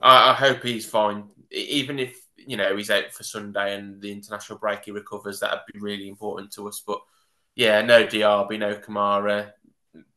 I, 0.00 0.30
I 0.30 0.34
hope 0.34 0.62
he's 0.62 0.86
fine. 0.86 1.28
Even 1.50 1.98
if 1.98 2.16
you 2.36 2.56
know 2.56 2.76
he's 2.76 2.90
out 2.90 3.12
for 3.12 3.22
Sunday 3.22 3.74
and 3.74 4.00
the 4.00 4.12
international 4.12 4.58
break, 4.58 4.84
he 4.84 4.90
recovers. 4.90 5.40
That'd 5.40 5.60
be 5.72 5.80
really 5.80 6.08
important 6.08 6.52
to 6.52 6.68
us. 6.68 6.82
But 6.86 7.00
yeah, 7.54 7.82
no 7.82 8.06
Diaby, 8.06 8.58
no 8.58 8.74
Kamara. 8.74 9.52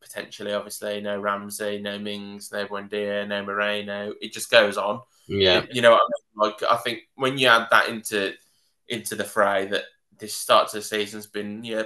potentially. 0.02 0.54
Obviously, 0.54 1.02
no 1.02 1.20
Ramsey, 1.20 1.80
no 1.82 1.98
Mings, 2.00 2.52
no 2.52 2.68
Buendia, 2.68 3.28
no 3.28 3.44
Moreno. 3.44 4.14
It 4.22 4.34
just 4.34 4.52
goes 4.52 4.78
on. 4.78 5.02
Yeah, 5.28 5.66
you 5.72 5.82
know, 5.82 5.92
what 5.92 6.02
I 6.02 6.46
mean? 6.48 6.52
like 6.52 6.64
I 6.64 6.78
think 6.78 7.00
when 7.16 7.38
you 7.38 7.48
add 7.48 7.68
that 7.72 7.90
into 7.90 8.34
into 8.88 9.16
the 9.16 9.24
fray, 9.24 9.68
that 9.68 9.84
this 10.20 10.36
start 10.36 10.70
to 10.70 10.78
the 10.78 10.82
season's 10.84 11.28
been 11.28 11.64
yeah 11.64 11.84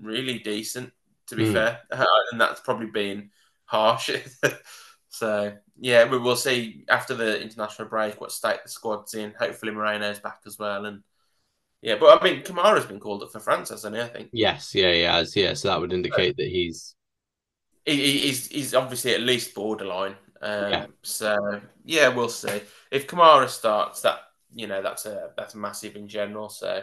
really 0.00 0.38
decent. 0.38 0.92
To 1.28 1.36
be 1.36 1.44
Mm. 1.44 1.52
fair, 1.54 1.80
and 2.32 2.40
that's 2.40 2.60
probably 2.60 2.86
been 2.86 3.30
harsh. 3.64 4.10
so 5.08 5.56
yeah, 5.80 6.08
we 6.08 6.18
will 6.18 6.36
see 6.36 6.84
after 6.88 7.14
the 7.14 7.40
international 7.40 7.88
break 7.88 8.20
what 8.20 8.32
state 8.32 8.62
the 8.62 8.68
squad's 8.68 9.14
in. 9.14 9.32
Hopefully 9.38 9.72
Moreno's 9.72 10.20
back 10.20 10.40
as 10.46 10.58
well, 10.58 10.84
and 10.86 11.02
yeah, 11.82 11.96
but 11.96 12.20
I 12.20 12.24
mean 12.24 12.42
Kamara's 12.42 12.86
been 12.86 13.00
called 13.00 13.22
up 13.22 13.32
for 13.32 13.40
France, 13.40 13.70
hasn't 13.70 13.96
he? 13.96 14.02
I 14.02 14.08
think 14.08 14.30
yes, 14.32 14.74
yeah, 14.74 14.90
yeah, 14.90 15.16
as- 15.16 15.36
yeah. 15.36 15.54
So 15.54 15.68
that 15.68 15.80
would 15.80 15.92
indicate 15.92 16.36
that 16.36 16.48
he's 16.48 16.94
he, 17.84 17.96
he- 17.96 18.18
he's 18.18 18.46
he's 18.48 18.74
obviously 18.74 19.14
at 19.14 19.20
least 19.20 19.54
borderline. 19.54 20.16
Um, 20.44 20.70
Yeah. 20.70 20.86
So 21.02 21.60
yeah, 21.84 22.08
we'll 22.08 22.28
see 22.28 22.60
if 22.90 23.06
Kamara 23.06 23.48
starts. 23.48 24.02
That 24.02 24.20
you 24.54 24.66
know 24.66 24.82
that's 24.82 25.06
a 25.06 25.30
that's 25.36 25.54
massive 25.54 25.96
in 25.96 26.06
general. 26.06 26.48
So 26.48 26.82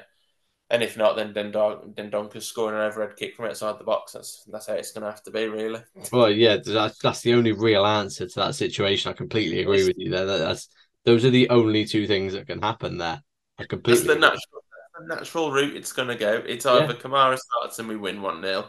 and 0.72 0.82
if 0.82 0.98
not, 0.98 1.16
then 1.16 1.34
then 1.34 1.52
Don 1.52 1.94
Dendoncker's 1.94 2.48
scoring 2.48 2.76
an 2.76 2.82
overhead 2.82 3.18
kick 3.18 3.36
from 3.36 3.46
outside 3.46 3.78
the 3.78 3.84
box. 3.84 4.14
That's 4.14 4.44
that's 4.52 4.68
how 4.68 4.74
it's 4.74 4.94
going 4.94 5.04
to 5.04 5.12
have 5.12 5.22
to 5.24 5.32
be, 5.32 5.46
really. 5.48 5.82
well, 6.12 6.32
yeah. 6.32 6.58
That's 6.66 6.98
that's 6.98 7.22
the 7.22 7.34
only 7.34 7.52
real 7.52 7.86
answer 7.86 8.26
to 8.26 8.40
that 8.40 8.56
situation. 8.56 9.12
I 9.12 9.14
completely 9.14 9.62
agree 9.62 9.86
with 9.86 9.98
you 9.98 10.10
there. 10.10 10.26
That, 10.26 10.38
that's 10.38 10.70
those 11.04 11.26
are 11.26 11.30
the 11.30 11.50
only 11.50 11.86
two 11.86 12.08
things 12.08 12.34
that 12.34 12.48
can 12.48 12.62
happen 12.62 12.98
there. 12.98 13.22
I 13.60 13.64
That's 13.64 13.70
completely 13.70 14.08
the 14.08 14.16
natural 14.16 14.64
the 14.98 15.16
natural 15.16 15.52
route 15.52 15.76
it's 15.76 15.94
going 15.94 16.08
to 16.08 16.16
go. 16.16 16.42
It's 16.48 16.66
either 16.66 16.94
Kamara 16.94 17.38
starts 17.38 17.80
and 17.80 17.88
we 17.88 17.98
win 17.98 18.22
one 18.22 18.42
0 18.42 18.66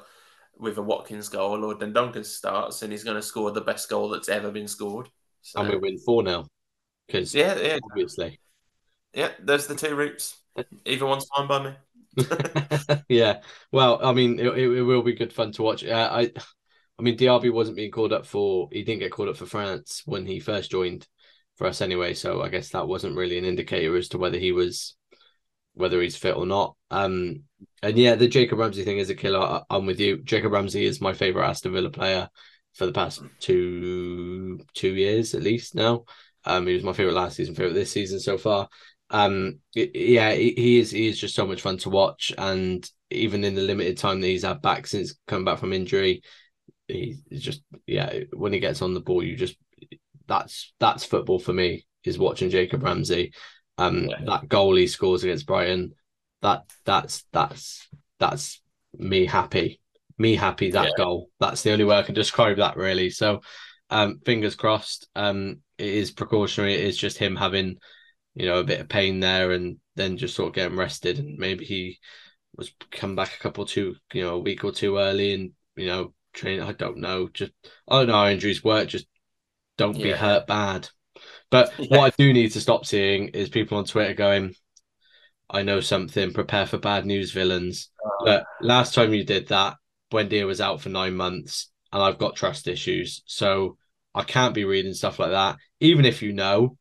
with 0.63 0.79
a 0.79 0.83
Watkins 0.83 1.29
goal, 1.29 1.65
or 1.65 1.75
Dendoncker 1.75 2.25
starts 2.25 2.83
and 2.83 2.93
he's 2.93 3.05
going 3.05 3.17
to 3.17 3.23
score 3.23 3.51
the 3.51 3.61
best 3.61 3.91
goal 3.91 4.09
that's 4.09 4.29
ever 4.29 4.51
been 4.51 4.69
scored. 4.69 5.11
So, 5.43 5.61
and 5.61 5.69
we 5.69 5.77
win 5.77 5.99
four 5.99 6.25
0 6.25 6.47
because 7.07 7.35
yeah, 7.35 7.59
yeah, 7.59 7.79
obviously. 7.85 8.39
yeah. 9.13 9.31
There's 9.43 9.67
the 9.67 9.75
two 9.75 9.95
routes. 9.95 10.39
Either 10.87 11.07
one's 11.07 11.27
fine 11.37 11.49
by 11.49 11.65
me. 11.65 12.97
yeah. 13.09 13.41
Well, 13.73 13.99
I 14.03 14.13
mean, 14.13 14.39
it, 14.39 14.47
it, 14.47 14.69
it 14.69 14.83
will 14.83 15.03
be 15.03 15.15
good 15.15 15.33
fun 15.33 15.53
to 15.53 15.63
watch. 15.63 15.85
Uh, 15.85 16.09
I, 16.13 16.31
I 16.99 17.03
mean, 17.03 17.17
Diaby 17.17 17.53
wasn't 17.53 17.77
being 17.77 17.91
called 17.91 18.13
up 18.13 18.25
for. 18.25 18.69
He 18.71 18.85
didn't 18.85 19.01
get 19.01 19.11
called 19.11 19.29
up 19.29 19.37
for 19.37 19.47
France 19.47 20.03
when 20.07 20.27
he 20.27 20.39
first 20.39 20.71
joined 20.71 21.07
for 21.57 21.67
us 21.67 21.81
anyway. 21.81 22.15
So 22.15 22.43
I 22.43 22.49
guess 22.49 22.71
that 22.71 22.87
wasn't 22.87 23.17
really 23.17 23.39
an 23.39 23.45
indicator 23.45 23.97
as 23.97 24.09
to 24.09 24.19
whether 24.19 24.39
he 24.39 24.53
was, 24.53 24.95
whether 25.75 26.01
he's 26.01 26.17
fit 26.17 26.37
or 26.37 26.47
not. 26.47 26.77
Um, 26.91 27.45
and 27.83 27.97
yeah, 27.97 28.15
the 28.15 28.29
Jacob 28.29 28.59
Ramsey 28.59 28.85
thing 28.85 28.99
is 28.99 29.11
a 29.11 29.15
killer. 29.15 29.63
I'm 29.71 29.87
with 29.87 30.01
you. 30.01 30.23
Jacob 30.23 30.53
Ramsey 30.53 30.85
is 30.85 31.01
my 31.01 31.13
favorite 31.13 31.47
Aston 31.47 31.73
Villa 31.73 31.91
player 31.91 32.29
for 32.75 32.87
the 32.87 32.93
past 32.93 33.23
two 33.41 34.61
two 34.75 34.95
years 34.95 35.35
at 35.35 35.43
least 35.43 35.75
now. 35.75 36.05
Um, 36.45 36.67
he 36.67 36.75
was 36.75 36.83
my 36.83 36.93
favorite 36.93 37.15
last 37.15 37.37
season, 37.37 37.55
favorite 37.55 37.75
this 37.75 37.93
season 37.93 38.21
so 38.21 38.37
far. 38.39 38.69
Um, 39.11 39.61
yeah, 39.75 40.33
he 40.33 40.55
he 40.57 40.79
is 40.79 40.91
he 40.91 41.07
is 41.07 41.21
just 41.21 41.35
so 41.35 41.47
much 41.47 41.61
fun 41.61 41.77
to 41.79 41.91
watch, 41.91 42.33
and 42.37 42.89
even 43.11 43.45
in 43.45 43.55
the 43.55 43.61
limited 43.61 43.99
time 43.99 44.21
that 44.21 44.27
he's 44.27 44.43
had 44.43 44.63
back 44.63 44.87
since 44.87 45.15
coming 45.27 45.45
back 45.45 45.59
from 45.59 45.73
injury, 45.73 46.23
he's 46.89 47.21
just 47.31 47.63
yeah. 47.87 48.21
When 48.33 48.53
he 48.53 48.59
gets 48.59 48.83
on 48.83 48.95
the 48.95 49.01
ball, 49.01 49.23
you 49.23 49.37
just 49.37 49.57
that's 50.27 50.73
that's 50.81 51.05
football 51.05 51.39
for 51.39 51.53
me. 51.53 51.87
Is 52.05 52.19
watching 52.19 52.51
Jacob 52.51 52.83
Ramsey, 52.83 53.33
um, 53.79 54.09
Yeah. 54.09 54.25
that 54.27 54.49
goal 54.49 54.77
he 54.77 54.87
scores 54.87 55.25
against 55.25 55.47
Brighton, 55.47 55.95
that 56.43 56.65
that's 56.85 57.25
that's 57.33 57.89
that's 58.19 58.61
me 58.95 59.27
happy, 59.27 59.81
me 60.19 60.35
happy 60.35 60.71
that 60.71 60.87
Yeah. 60.87 60.95
goal. 60.97 61.31
That's 61.41 61.63
the 61.63 61.73
only 61.73 61.85
way 61.85 61.97
I 61.97 62.03
can 62.03 62.15
describe 62.15 62.59
that 62.59 62.77
really. 62.77 63.11
So, 63.11 63.41
um, 63.91 64.21
fingers 64.25 64.55
crossed. 64.55 65.09
Um, 65.15 65.63
it 65.79 65.89
is 65.89 66.11
precautionary. 66.11 66.75
It 66.75 66.85
is 66.85 66.97
just 66.97 67.19
him 67.19 67.37
having 67.37 67.79
you 68.35 68.47
know, 68.47 68.59
a 68.59 68.65
bit 68.65 68.81
of 68.81 68.89
pain 68.89 69.21
there 69.21 69.53
and 69.53 69.79
then 69.95 70.17
just 70.17 70.35
sort 70.35 70.49
of 70.49 70.55
getting 70.55 70.77
rested 70.79 71.19
and 71.19 71.39
maybe 71.39 71.65
he 71.65 71.99
was 72.57 72.73
come 72.91 73.17
back 73.17 73.35
a 73.35 73.39
couple 73.39 73.65
two, 73.65 73.95
you 74.13 74.23
know, 74.23 74.35
a 74.37 74.39
week 74.39 74.65
or 74.65 74.73
two 74.73 74.99
early 74.99 75.35
and, 75.35 75.53
you 75.77 75.87
know, 75.87 76.15
train 76.33 76.61
I 76.61 76.73
don't 76.73 76.99
know. 76.99 77.29
Just 77.29 77.53
I 77.89 77.99
don't 77.99 78.09
know 78.09 78.15
how 78.15 78.29
injuries 78.29 78.65
work, 78.65 78.89
just 78.89 79.07
don't 79.77 80.01
be 80.01 80.11
hurt 80.11 80.47
bad. 80.47 80.89
But 81.53 81.73
Yeah. 81.79 81.99
what 81.99 82.13
I 82.13 82.17
do 82.19 82.33
need 82.33 82.51
to 82.53 82.61
stop 82.61 82.85
seeing 82.85 83.29
is 83.29 83.49
people 83.49 83.79
on 83.79 83.85
Twitter 83.85 84.15
going, 84.15 84.55
I 85.49 85.63
know 85.63 85.81
something, 85.81 86.33
prepare 86.33 86.67
for 86.67 86.79
bad 86.79 87.07
news 87.07 87.31
villains. 87.31 87.91
But 88.25 88.45
last 88.61 88.95
time 88.95 89.13
you 89.13 89.23
did 89.23 89.49
that, 89.49 89.77
Buendia 90.11 90.47
was 90.47 90.61
out 90.61 90.81
for 90.81 90.89
nine 90.89 91.15
months 91.15 91.71
and 91.93 92.03
I've 92.03 92.19
got 92.19 92.35
trust 92.35 92.67
issues. 92.67 93.23
So 93.27 93.77
I 94.15 94.23
can't 94.23 94.55
be 94.55 94.65
reading 94.65 94.95
stuff 94.95 95.19
like 95.19 95.31
that. 95.31 95.57
Even 95.81 96.05
if 96.05 96.23
you 96.23 96.33
know, 96.33 96.77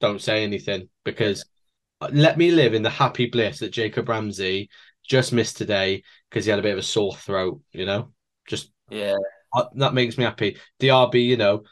don't 0.00 0.20
say 0.20 0.44
anything 0.44 0.88
because 1.04 1.44
let 2.10 2.38
me 2.38 2.50
live 2.50 2.74
in 2.74 2.82
the 2.82 2.90
happy 2.90 3.26
bliss 3.26 3.58
that 3.58 3.70
Jacob 3.72 4.08
Ramsey 4.08 4.68
just 5.04 5.32
missed 5.32 5.56
today 5.56 6.02
because 6.30 6.44
he 6.44 6.50
had 6.50 6.58
a 6.60 6.62
bit 6.62 6.72
of 6.72 6.78
a 6.78 6.82
sore 6.82 7.14
throat, 7.14 7.60
you 7.72 7.86
know? 7.86 8.12
Just 8.46 8.70
Yeah, 8.88 9.16
uh, 9.54 9.64
that 9.74 9.94
makes 9.94 10.16
me 10.16 10.24
happy. 10.24 10.58
DRB, 10.80 11.26
you 11.26 11.36
know, 11.36 11.64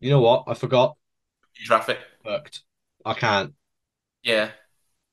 you 0.00 0.10
know 0.10 0.20
what? 0.20 0.44
I 0.48 0.54
forgot. 0.54 0.96
Traffic. 1.64 1.98
Worked. 2.24 2.62
I 3.04 3.12
can't. 3.14 3.54
Yeah, 4.22 4.50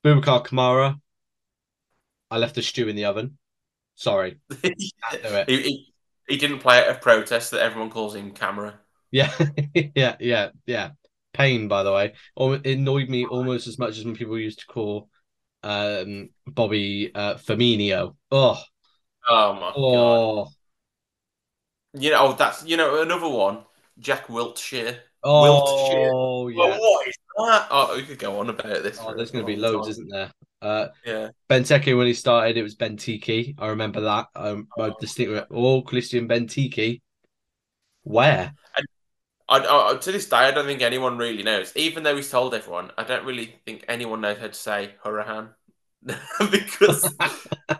Boubacar 0.03 0.43
Kamara. 0.43 0.99
I 2.29 2.37
left 2.37 2.55
the 2.55 2.61
stew 2.61 2.87
in 2.87 2.95
the 2.95 3.05
oven. 3.05 3.37
Sorry. 3.95 4.39
he, 4.63 4.93
it. 5.11 5.47
he, 5.47 5.93
he 6.27 6.37
didn't 6.37 6.59
play 6.59 6.79
at 6.79 6.89
a 6.95 6.99
protest 6.99 7.51
that 7.51 7.61
everyone 7.61 7.89
calls 7.89 8.15
him 8.15 8.31
camera. 8.31 8.79
Yeah, 9.11 9.31
yeah, 9.95 10.15
yeah, 10.19 10.49
yeah. 10.65 10.91
Pain, 11.33 11.67
by 11.67 11.83
the 11.83 11.93
way. 11.93 12.13
It 12.37 12.77
annoyed 12.77 13.09
me 13.09 13.25
almost 13.25 13.67
as 13.67 13.77
much 13.79 13.97
as 13.97 14.05
when 14.05 14.15
people 14.15 14.37
used 14.39 14.59
to 14.59 14.65
call 14.65 15.09
um 15.63 16.29
Bobby 16.45 17.11
uh 17.13 17.35
Firmino. 17.35 18.15
Oh, 18.31 18.61
Oh 19.29 19.53
my 19.53 19.75
god! 19.91 20.21
oh, 20.35 20.49
You 21.93 22.11
know, 22.11 22.17
oh, 22.27 22.33
that's 22.33 22.63
you 22.65 22.77
know 22.77 23.01
another 23.01 23.27
one. 23.27 23.65
Jack 23.99 24.29
Wiltshire. 24.29 25.03
Oh, 25.29 26.49
Well, 26.55 26.69
yeah. 26.69 26.77
what 26.79 27.07
is 27.07 27.15
that? 27.37 27.67
Oh, 27.69 27.95
we 27.95 28.03
could 28.03 28.19
go 28.19 28.39
on 28.39 28.49
about 28.49 28.83
this. 28.83 28.97
Oh, 29.01 29.13
there's 29.15 29.31
going 29.31 29.45
to 29.45 29.47
be 29.47 29.57
loads, 29.57 29.87
time. 29.87 29.91
isn't 29.91 30.09
there? 30.09 30.31
Uh, 30.61 30.87
Yeah, 31.05 31.29
Benteke 31.49 31.95
when 31.97 32.07
he 32.07 32.13
started, 32.13 32.57
it 32.57 32.63
was 32.63 32.75
Benteke. 32.75 33.55
I 33.59 33.67
remember 33.67 34.01
that. 34.01 34.27
Um, 34.35 34.67
I 34.79 34.91
distinctly. 34.99 35.41
Oh, 35.51 35.81
Christian 35.81 36.27
Benteke. 36.27 37.01
Where? 38.03 38.53
I, 39.49 39.59
I, 39.59 39.97
to 39.97 40.11
this 40.11 40.27
day, 40.27 40.37
I 40.37 40.51
don't 40.51 40.65
think 40.65 40.81
anyone 40.81 41.17
really 41.17 41.43
knows. 41.43 41.73
Even 41.75 42.03
though 42.03 42.15
he's 42.15 42.29
told 42.29 42.53
everyone, 42.53 42.91
I 42.97 43.03
don't 43.03 43.25
really 43.25 43.55
think 43.65 43.85
anyone 43.87 44.21
knows 44.21 44.37
how 44.37 44.47
to 44.47 44.53
say 44.53 44.95
Hourihane 45.03 45.49
because 46.51 47.01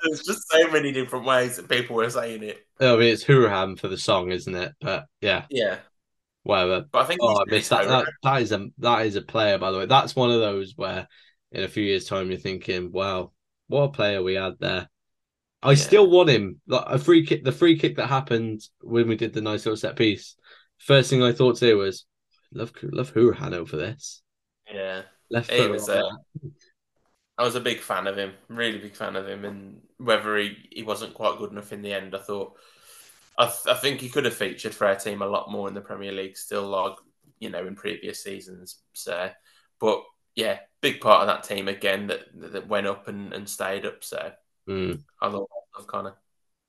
there's 0.03 0.23
just 0.23 0.49
so 0.49 0.69
many 0.71 0.91
different 0.91 1.25
ways 1.25 1.55
that 1.55 1.69
people 1.69 1.95
were 1.95 2.09
saying 2.09 2.43
it. 2.43 2.65
I 2.79 2.91
mean, 2.95 3.13
it's 3.13 3.23
Huraham 3.23 3.75
for 3.75 3.87
the 3.87 3.97
song, 3.97 4.31
isn't 4.31 4.55
it? 4.55 4.73
But 4.81 5.05
yeah, 5.21 5.45
Yeah, 5.49 5.77
whatever. 6.47 6.85
but 6.91 7.03
I 7.03 7.05
think 7.05 7.21
Oh, 7.21 7.41
I 7.41 7.45
missed 7.45 7.69
that. 7.69 7.87
that. 7.87 8.05
That 8.23 8.41
is 8.41 8.51
a 8.51 8.67
that 8.79 9.05
is 9.05 9.15
a 9.15 9.21
player, 9.21 9.57
by 9.57 9.71
the 9.71 9.79
way. 9.79 9.85
That's 9.85 10.15
one 10.15 10.31
of 10.31 10.39
those 10.39 10.73
where, 10.75 11.07
in 11.51 11.63
a 11.63 11.67
few 11.67 11.83
years' 11.83 12.05
time, 12.05 12.29
you're 12.29 12.39
thinking, 12.39 12.91
"Wow, 12.91 13.31
what 13.67 13.83
a 13.83 13.89
player 13.89 14.23
we 14.23 14.35
had 14.35 14.53
there." 14.59 14.89
I 15.63 15.73
Yeah. 15.73 15.75
still 15.75 16.09
want 16.09 16.29
him. 16.29 16.61
Like 16.67 16.85
a 16.87 16.99
free 16.99 17.25
kick, 17.25 17.43
the 17.43 17.51
free 17.51 17.77
kick 17.77 17.97
that 17.97 18.07
happened 18.07 18.61
when 18.81 19.07
we 19.07 19.15
did 19.15 19.33
the 19.33 19.41
nice 19.41 19.65
little 19.65 19.77
set 19.77 19.95
piece. 19.95 20.35
First 20.77 21.09
thing 21.09 21.23
I 21.23 21.31
thought 21.33 21.57
to 21.57 21.67
do 21.67 21.77
was, 21.77 22.05
"Love, 22.53 22.71
love 22.83 23.13
Hourihane 23.13 23.53
over 23.53 23.75
this." 23.77 24.21
Yeah, 24.71 25.03
Left 25.29 25.51
He 25.51 25.67
was, 25.67 25.89
uh. 25.89 26.01
I 27.37 27.43
was 27.43 27.55
a 27.55 27.59
big 27.61 27.79
fan 27.79 28.07
of 28.07 28.17
him, 28.17 28.33
really 28.47 28.79
big 28.79 28.95
fan 28.95 29.15
of 29.15 29.27
him, 29.27 29.45
and 29.45 29.81
whether 29.97 30.37
he, 30.37 30.67
he 30.71 30.83
wasn't 30.83 31.13
quite 31.13 31.37
good 31.37 31.51
enough 31.51 31.71
in 31.71 31.81
the 31.83 31.93
end, 31.93 32.15
I 32.15 32.19
thought 32.19 32.57
I, 33.37 33.45
th- 33.45 33.67
I 33.67 33.75
think 33.75 34.01
he 34.01 34.09
could 34.09 34.25
have 34.25 34.33
featured 34.33 34.73
for 34.73 34.87
our 34.87 34.95
team 34.95 35.21
a 35.21 35.27
lot 35.27 35.51
more 35.51 35.67
in 35.67 35.73
the 35.73 35.81
Premier 35.81 36.11
League, 36.11 36.37
still 36.37 36.67
like 36.67 36.95
you 37.39 37.49
know 37.49 37.65
in 37.65 37.75
previous 37.75 38.23
seasons. 38.23 38.79
So, 38.93 39.29
but 39.79 40.03
yeah, 40.35 40.59
big 40.81 41.01
part 41.01 41.21
of 41.21 41.27
that 41.27 41.43
team 41.43 41.67
again 41.67 42.07
that 42.07 42.21
that 42.53 42.67
went 42.67 42.87
up 42.87 43.07
and, 43.07 43.33
and 43.33 43.47
stayed 43.47 43.85
up. 43.85 44.03
So 44.03 44.31
Mm. 44.67 45.01
I 45.21 45.27
love, 45.27 45.45
love 45.77 45.87
Connor. 45.87 46.15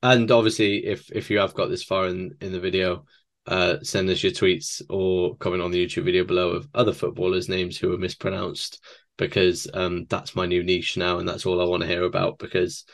And 0.03 0.31
obviously, 0.31 0.87
if 0.87 1.11
if 1.11 1.31
you 1.31 1.39
have 1.39 1.55
got 1.55 1.69
this 1.69 1.83
far 1.83 2.07
in 2.07 2.37
in 2.41 2.53
the 2.53 2.61
video, 2.61 3.05
uh, 3.47 3.79
send 3.83 4.09
us 4.11 4.23
your 4.23 4.33
tweets 4.33 4.81
or 4.89 5.37
comment 5.37 5.63
on 5.63 5.71
the 5.71 5.85
YouTube 5.85 6.05
video 6.05 6.25
below 6.25 6.51
of 6.51 6.69
other 6.75 6.93
footballers' 6.93 7.49
names 7.49 7.77
who 7.77 7.93
are 7.93 7.99
mispronounced 7.99 8.83
because 9.17 9.69
um 9.75 10.05
that's 10.09 10.37
my 10.37 10.47
new 10.47 10.63
niche 10.63 10.97
now, 10.97 11.19
and 11.19 11.29
that's 11.29 11.45
all 11.47 11.61
I 11.61 11.65
want 11.65 11.83
to 11.83 11.89
hear 11.89 12.05
about 12.05 12.39
because 12.39 12.85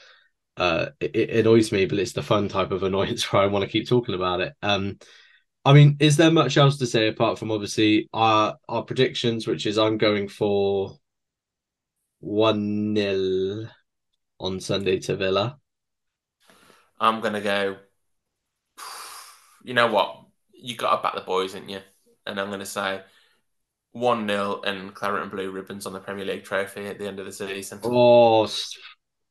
uh 0.56 0.86
it, 1.00 1.16
it 1.16 1.30
annoys 1.40 1.72
me, 1.72 1.86
but 1.86 1.98
it's 1.98 2.12
the 2.12 2.22
fun 2.22 2.48
type 2.48 2.70
of 2.70 2.82
annoyance 2.82 3.24
where 3.32 3.42
I 3.42 3.46
want 3.46 3.64
to 3.64 3.70
keep 3.70 3.88
talking 3.88 4.14
about 4.14 4.40
it. 4.40 4.54
Um, 4.62 4.98
I 5.64 5.72
mean, 5.72 5.96
is 6.00 6.16
there 6.16 6.30
much 6.30 6.56
else 6.56 6.78
to 6.78 6.86
say 6.86 7.08
apart 7.08 7.38
from 7.38 7.50
obviously 7.50 8.08
our 8.12 8.56
our 8.68 8.82
predictions, 8.82 9.46
which 9.46 9.66
is 9.66 9.78
I'm 9.78 9.98
going 9.98 10.28
for 10.28 10.98
one 12.20 12.94
0 12.96 13.68
on 14.40 14.60
Sunday 14.60 14.98
to 15.00 15.16
Villa. 15.16 15.58
I'm 16.98 17.20
gonna 17.20 17.40
go 17.40 17.76
you 19.64 19.74
know 19.74 19.88
what? 19.88 20.20
You 20.52 20.76
got 20.76 20.96
to 20.96 21.02
back 21.02 21.14
the 21.14 21.20
boys, 21.20 21.54
ain't 21.54 21.68
you? 21.68 21.80
And 22.26 22.40
I'm 22.40 22.48
going 22.48 22.60
to 22.60 22.66
say 22.66 23.02
one 23.92 24.26
0 24.26 24.62
and 24.64 24.94
claret 24.94 25.22
and 25.22 25.30
blue 25.30 25.50
ribbons 25.50 25.86
on 25.86 25.92
the 25.92 26.00
Premier 26.00 26.24
League 26.24 26.44
trophy 26.44 26.86
at 26.86 26.98
the 26.98 27.06
end 27.06 27.20
of 27.20 27.26
the 27.26 27.32
season. 27.32 27.80
Oh, 27.82 28.48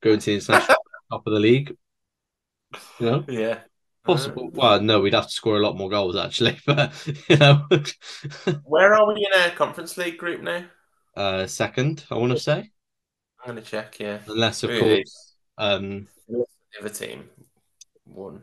going 0.01 0.19
to 0.19 0.25
the 0.25 0.35
international 0.35 0.77
top 1.13 1.27
of 1.27 1.33
the 1.33 1.39
league. 1.39 1.75
You 2.99 3.05
know, 3.05 3.25
yeah, 3.27 3.59
possible. 4.03 4.49
Well, 4.51 4.81
no, 4.81 4.99
we'd 4.99 5.13
have 5.13 5.27
to 5.27 5.31
score 5.31 5.57
a 5.57 5.63
lot 5.63 5.77
more 5.77 5.89
goals 5.89 6.15
actually, 6.15 6.57
but 6.65 6.91
you 7.29 7.37
know, 7.37 7.67
Where 8.63 8.93
are 8.93 9.07
we 9.13 9.27
in 9.31 9.41
our 9.41 9.51
Conference 9.51 9.97
League 9.97 10.17
group 10.17 10.41
now? 10.41 10.65
uh, 11.15 11.45
second, 11.47 12.03
I 12.09 12.15
want 12.15 12.31
to 12.31 12.39
say, 12.39 12.71
I'm 13.45 13.51
going 13.51 13.63
to 13.63 13.69
check. 13.69 13.99
Yeah, 13.99 14.19
unless 14.27 14.63
of 14.63 14.71
course, 14.71 15.35
um, 15.57 16.07
the 16.27 16.45
other 16.79 16.89
team 16.89 17.29
won. 18.07 18.41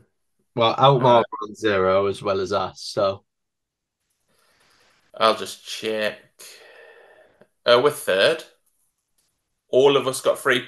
well, 0.55 0.75
Alkmaar 0.79 1.25
on 1.43 1.55
zero 1.55 2.07
as 2.07 2.23
well 2.23 2.41
as 2.41 2.53
us. 2.53 2.83
So 2.83 3.25
I'll 5.15 5.37
just 5.37 5.67
check. 5.67 6.19
Uh, 7.67 7.81
we're 7.83 7.91
third. 7.91 8.45
All 9.69 9.97
of 9.97 10.07
us 10.07 10.21
got 10.21 10.39
three. 10.39 10.65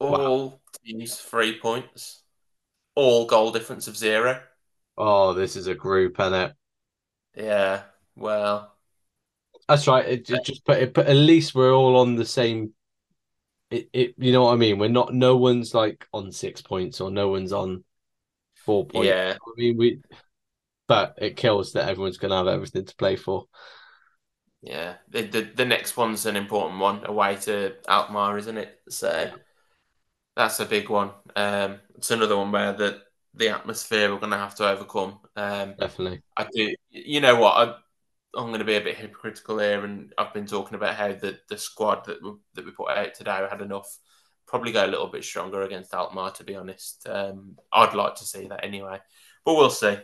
All 0.00 0.60
teams 0.84 1.16
three 1.20 1.58
points. 1.60 2.22
All 2.94 3.26
goal 3.26 3.52
difference 3.52 3.88
of 3.88 3.96
zero. 3.96 4.42
oh, 4.96 5.34
this 5.34 5.56
is 5.56 5.66
a 5.66 5.74
group, 5.74 6.18
and 6.20 6.34
it. 6.34 6.54
Yeah. 7.34 7.84
Well, 8.16 8.76
That's 9.68 9.86
right. 9.86 10.06
It, 10.06 10.30
it 10.30 10.44
just, 10.44 10.64
but 10.64 10.82
it, 10.82 10.94
but 10.94 11.06
at 11.06 11.16
least 11.16 11.54
we're 11.54 11.72
all 11.74 11.96
on 11.98 12.16
the 12.16 12.24
same. 12.24 12.74
It, 13.70 13.88
it, 13.92 14.14
you 14.18 14.32
know 14.32 14.44
what 14.44 14.52
I 14.54 14.56
mean. 14.56 14.78
We're 14.78 14.88
not. 14.88 15.14
No 15.14 15.36
one's 15.36 15.74
like 15.74 16.06
on 16.12 16.32
six 16.32 16.60
points, 16.62 17.00
or 17.00 17.10
no 17.10 17.28
one's 17.28 17.52
on 17.52 17.84
four 18.56 18.86
points. 18.86 19.08
yeah. 19.08 19.36
I 19.40 19.50
mean, 19.56 19.76
we. 19.78 20.00
But 20.88 21.16
it 21.18 21.36
kills 21.36 21.72
that 21.72 21.88
everyone's 21.88 22.18
going 22.18 22.30
to 22.32 22.36
have 22.36 22.48
everything 22.48 22.84
to 22.84 22.96
play 22.96 23.16
for. 23.16 23.46
Yeah. 24.62 24.94
The, 25.08 25.22
the 25.22 25.42
the 25.42 25.64
next 25.64 25.96
one's 25.96 26.26
an 26.26 26.36
important 26.36 26.80
one 26.80 27.04
away 27.06 27.36
to 27.42 27.74
Alkmaar, 27.88 28.38
isn't 28.38 28.58
it? 28.58 28.78
So 28.88 29.30
that's 30.36 30.60
a 30.60 30.64
big 30.64 30.88
one. 30.88 31.10
Um, 31.36 31.78
it's 31.96 32.10
another 32.10 32.36
one 32.36 32.52
where 32.52 32.72
the 32.72 33.02
the 33.34 33.48
atmosphere 33.48 34.12
we're 34.12 34.18
going 34.18 34.32
to 34.32 34.38
have 34.38 34.56
to 34.56 34.68
overcome. 34.68 35.18
Um, 35.36 35.74
Definitely. 35.78 36.22
I 36.36 36.48
do. 36.52 36.74
You 36.90 37.20
know 37.20 37.36
what? 37.36 37.56
I, 37.56 37.74
I'm 38.38 38.48
going 38.48 38.58
to 38.60 38.64
be 38.64 38.76
a 38.76 38.80
bit 38.80 38.96
hypocritical 38.96 39.58
here, 39.58 39.84
and 39.84 40.12
I've 40.18 40.34
been 40.34 40.46
talking 40.46 40.74
about 40.74 40.94
how 40.94 41.08
the, 41.08 41.38
the 41.48 41.58
squad 41.58 42.04
that 42.06 42.22
we, 42.22 42.32
that 42.54 42.64
we 42.64 42.70
put 42.72 42.90
out 42.90 43.14
today 43.14 43.46
had 43.48 43.60
enough. 43.60 43.88
Probably 44.46 44.72
go 44.72 44.84
a 44.84 44.88
little 44.88 45.06
bit 45.06 45.24
stronger 45.24 45.62
against 45.62 45.94
Alkmaar, 45.94 46.32
to 46.32 46.44
be 46.44 46.56
honest. 46.56 47.06
Um, 47.08 47.56
I'd 47.72 47.94
like 47.94 48.16
to 48.16 48.24
see 48.24 48.48
that 48.48 48.64
anyway, 48.64 48.98
but 49.44 49.54
we'll 49.54 49.70
see. 49.70 49.96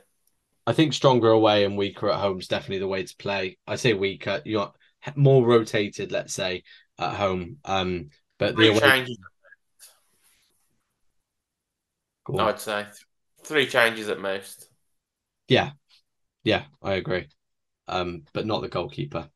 I 0.68 0.72
think 0.72 0.92
stronger 0.92 1.30
away 1.30 1.64
and 1.64 1.76
weaker 1.76 2.10
at 2.10 2.20
home 2.20 2.38
is 2.38 2.48
definitely 2.48 2.78
the 2.78 2.88
way 2.88 3.04
to 3.04 3.16
play. 3.16 3.58
I 3.66 3.76
say 3.76 3.92
weaker, 3.92 4.42
you 4.44 4.60
are 4.60 4.72
more 5.14 5.44
rotated, 5.44 6.10
let's 6.12 6.34
say, 6.34 6.64
at 6.98 7.14
home. 7.14 7.58
Um, 7.64 8.10
but 8.38 8.56
the 8.56 8.68
away, 8.68 8.80
changes, 8.80 9.18
Go 12.26 12.38
on. 12.40 12.54
I'd 12.54 12.60
say. 12.60 12.86
Three 13.42 13.66
changes 13.66 14.08
at 14.08 14.20
most. 14.20 14.68
yeah, 15.48 15.72
yeah, 16.44 16.66
I 16.82 16.94
agree. 16.94 17.28
Um, 17.88 18.24
but 18.34 18.46
not 18.46 18.62
the 18.62 18.68
goalkeeper 18.68 19.30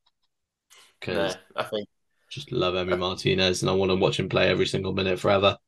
No, 1.07 1.35
because 1.35 1.39
I 1.57 1.63
think. 1.65 1.89
just 2.31 2.53
love 2.53 2.75
Emi 2.75 2.99
Martinez 2.99 3.63
and 3.63 3.71
I 3.71 3.75
want 3.75 3.91
to 3.91 3.97
watch 3.97 4.19
him 4.21 4.29
play 4.29 4.49
every 4.51 4.67
single 4.67 4.93
minute 4.95 5.21
forever. 5.21 5.59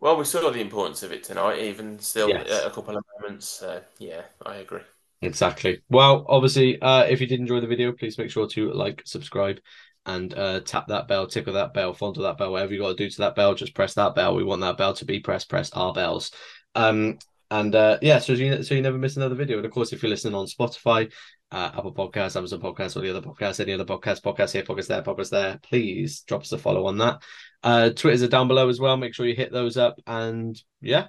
Well, 0.00 0.16
we 0.16 0.24
saw 0.24 0.50
the 0.50 0.60
importance 0.60 1.02
of 1.04 1.12
it 1.12 1.22
tonight, 1.22 1.60
even 1.60 1.98
still 2.00 2.38
Yes. 2.38 2.50
at 2.50 2.66
a 2.66 2.70
couple 2.70 2.96
of 2.96 3.04
moments. 3.20 3.46
So, 3.48 3.84
yeah, 3.98 4.24
I 4.44 4.56
agree. 4.56 4.82
Exactly. 5.22 5.82
Well, 5.90 6.24
obviously, 6.28 6.80
uh, 6.80 7.04
if 7.04 7.20
you 7.20 7.26
did 7.26 7.40
enjoy 7.40 7.60
the 7.60 7.66
video, 7.66 7.92
please 7.92 8.16
make 8.16 8.30
sure 8.30 8.48
to 8.48 8.72
like, 8.72 9.02
subscribe, 9.04 9.58
and 10.06 10.32
uh, 10.34 10.60
tap 10.60 10.88
that 10.88 11.08
bell, 11.08 11.26
tickle 11.26 11.54
that 11.54 11.74
bell, 11.74 11.92
fondle 11.92 12.22
that 12.24 12.38
bell, 12.38 12.52
whatever 12.52 12.72
you 12.72 12.80
got 12.80 12.88
to 12.90 12.94
do 12.94 13.10
to 13.10 13.18
that 13.18 13.34
bell, 13.34 13.54
just 13.54 13.74
press 13.74 13.94
that 13.94 14.14
bell. 14.14 14.34
We 14.34 14.44
want 14.44 14.62
that 14.62 14.78
bell 14.78 14.94
to 14.94 15.04
be 15.04 15.20
pressed. 15.20 15.48
Press 15.48 15.70
our 15.72 15.92
bells. 15.92 16.30
Um, 16.74 17.18
and 17.50 17.74
uh, 17.74 17.98
yeah, 18.00 18.18
so 18.18 18.32
you 18.32 18.62
so 18.62 18.74
you 18.74 18.82
never 18.82 18.98
miss 18.98 19.16
another 19.16 19.34
video. 19.34 19.56
And 19.56 19.66
of 19.66 19.72
course, 19.72 19.92
if 19.92 20.02
you're 20.02 20.10
listening 20.10 20.34
on 20.34 20.46
Spotify, 20.46 21.12
uh, 21.50 21.70
Apple 21.76 21.92
Podcasts, 21.92 22.36
Amazon 22.36 22.60
Podcasts, 22.60 22.96
or 22.96 23.00
the 23.00 23.10
other 23.10 23.20
podcasts, 23.20 23.60
any 23.60 23.72
other 23.72 23.84
podcast, 23.84 24.22
podcast 24.22 24.52
here, 24.52 24.62
podcast 24.62 24.86
there, 24.86 25.02
podcast 25.02 25.30
there, 25.30 25.58
please 25.62 26.20
drop 26.22 26.42
us 26.42 26.52
a 26.52 26.58
follow 26.58 26.86
on 26.86 26.98
that. 26.98 27.22
Uh, 27.62 27.90
Twitters 27.90 28.22
are 28.22 28.28
down 28.28 28.48
below 28.48 28.68
as 28.68 28.80
well. 28.80 28.96
Make 28.96 29.14
sure 29.14 29.26
you 29.26 29.34
hit 29.34 29.52
those 29.52 29.76
up. 29.76 30.00
And 30.06 30.60
yeah, 30.80 31.08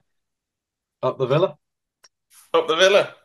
up 1.04 1.18
the 1.18 1.28
villa. 1.28 1.58
Up 2.54 2.68
the 2.68 2.76
Villa. 2.76 3.16